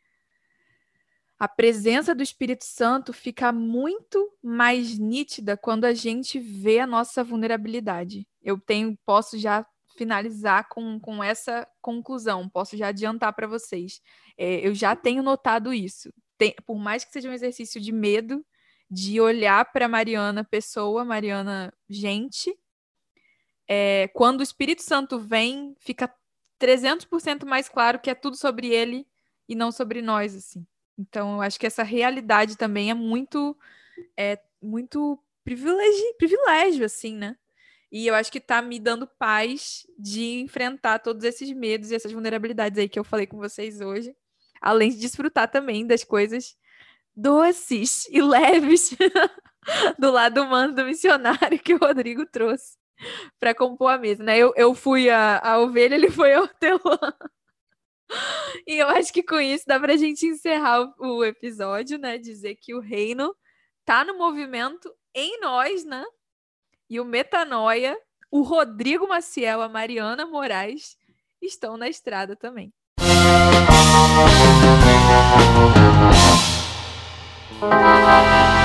a 1.38 1.48
presença 1.48 2.14
do 2.14 2.22
Espírito 2.22 2.64
Santo 2.64 3.12
fica 3.12 3.52
muito 3.52 4.32
mais 4.42 4.98
nítida 4.98 5.56
quando 5.56 5.84
a 5.84 5.92
gente 5.92 6.38
vê 6.38 6.78
a 6.78 6.86
nossa 6.86 7.22
vulnerabilidade. 7.22 8.26
Eu 8.42 8.58
tenho, 8.58 8.96
posso 9.04 9.38
já 9.38 9.66
finalizar 9.96 10.68
com, 10.68 10.98
com 10.98 11.22
essa 11.22 11.66
conclusão, 11.80 12.48
posso 12.48 12.76
já 12.76 12.88
adiantar 12.88 13.32
para 13.32 13.46
vocês. 13.46 14.00
É, 14.38 14.66
eu 14.66 14.74
já 14.74 14.96
tenho 14.96 15.22
notado 15.22 15.72
isso. 15.72 16.12
Tem, 16.38 16.54
por 16.66 16.78
mais 16.78 17.04
que 17.04 17.12
seja 17.12 17.28
um 17.28 17.32
exercício 17.32 17.80
de 17.80 17.92
medo, 17.92 18.44
de 18.90 19.20
olhar 19.20 19.70
para 19.72 19.88
Mariana 19.88 20.44
pessoa, 20.44 21.04
Mariana 21.04 21.72
gente, 21.88 22.56
é, 23.68 24.08
quando 24.08 24.40
o 24.40 24.42
Espírito 24.42 24.82
Santo 24.82 25.18
vem, 25.18 25.74
fica 25.78 26.12
300% 26.60 27.44
mais 27.44 27.68
claro 27.68 27.98
que 27.98 28.10
é 28.10 28.14
tudo 28.14 28.36
sobre 28.36 28.68
ele 28.68 29.06
e 29.48 29.54
não 29.54 29.72
sobre 29.72 30.02
nós, 30.02 30.34
assim. 30.34 30.66
Então, 30.98 31.36
eu 31.36 31.42
acho 31.42 31.58
que 31.58 31.66
essa 31.66 31.82
realidade 31.82 32.56
também 32.56 32.90
é 32.90 32.94
muito, 32.94 33.56
é 34.16 34.38
muito 34.62 35.18
privilégio, 35.42 36.14
privilégio 36.18 36.84
assim, 36.84 37.16
né? 37.16 37.36
E 37.90 38.06
eu 38.06 38.14
acho 38.14 38.30
que 38.30 38.40
tá 38.40 38.60
me 38.60 38.80
dando 38.80 39.06
paz 39.06 39.86
de 39.98 40.40
enfrentar 40.40 40.98
todos 40.98 41.24
esses 41.24 41.50
medos 41.52 41.90
e 41.90 41.94
essas 41.94 42.12
vulnerabilidades 42.12 42.78
aí 42.78 42.88
que 42.88 42.98
eu 42.98 43.04
falei 43.04 43.26
com 43.26 43.38
vocês 43.38 43.80
hoje. 43.80 44.14
Além 44.60 44.90
de 44.90 44.98
desfrutar 44.98 45.50
também 45.50 45.86
das 45.86 46.02
coisas 46.02 46.56
doces 47.14 48.06
e 48.10 48.20
leves 48.20 48.96
do 49.98 50.10
lado 50.10 50.42
humano 50.42 50.74
do 50.74 50.84
missionário 50.84 51.58
que 51.58 51.74
o 51.74 51.78
Rodrigo 51.78 52.26
trouxe 52.26 52.76
para 53.38 53.54
compor 53.54 53.92
a 53.92 53.98
mesa, 53.98 54.22
né? 54.22 54.38
Eu, 54.38 54.52
eu 54.56 54.74
fui 54.74 55.10
a, 55.10 55.38
a 55.38 55.58
ovelha, 55.58 55.94
ele 55.94 56.10
foi 56.10 56.34
a 56.34 56.40
hortelã. 56.42 56.98
E 58.66 58.76
eu 58.76 58.88
acho 58.88 59.12
que 59.12 59.22
com 59.22 59.40
isso 59.40 59.64
dá 59.66 59.80
pra 59.80 59.96
gente 59.96 60.26
encerrar 60.26 60.82
o, 60.98 61.18
o 61.18 61.24
episódio, 61.24 61.98
né? 61.98 62.18
Dizer 62.18 62.56
que 62.56 62.74
o 62.74 62.80
reino 62.80 63.34
tá 63.84 64.04
no 64.04 64.16
movimento 64.16 64.92
em 65.14 65.40
nós, 65.40 65.84
né? 65.84 66.04
E 66.88 67.00
o 67.00 67.04
Metanoia, 67.04 67.98
o 68.30 68.42
Rodrigo 68.42 69.08
Maciel, 69.08 69.62
a 69.62 69.68
Mariana 69.68 70.26
Moraes 70.26 70.96
estão 71.40 71.76
na 71.76 71.88
estrada 71.88 72.36
também. 72.36 72.72
Música 77.60 78.63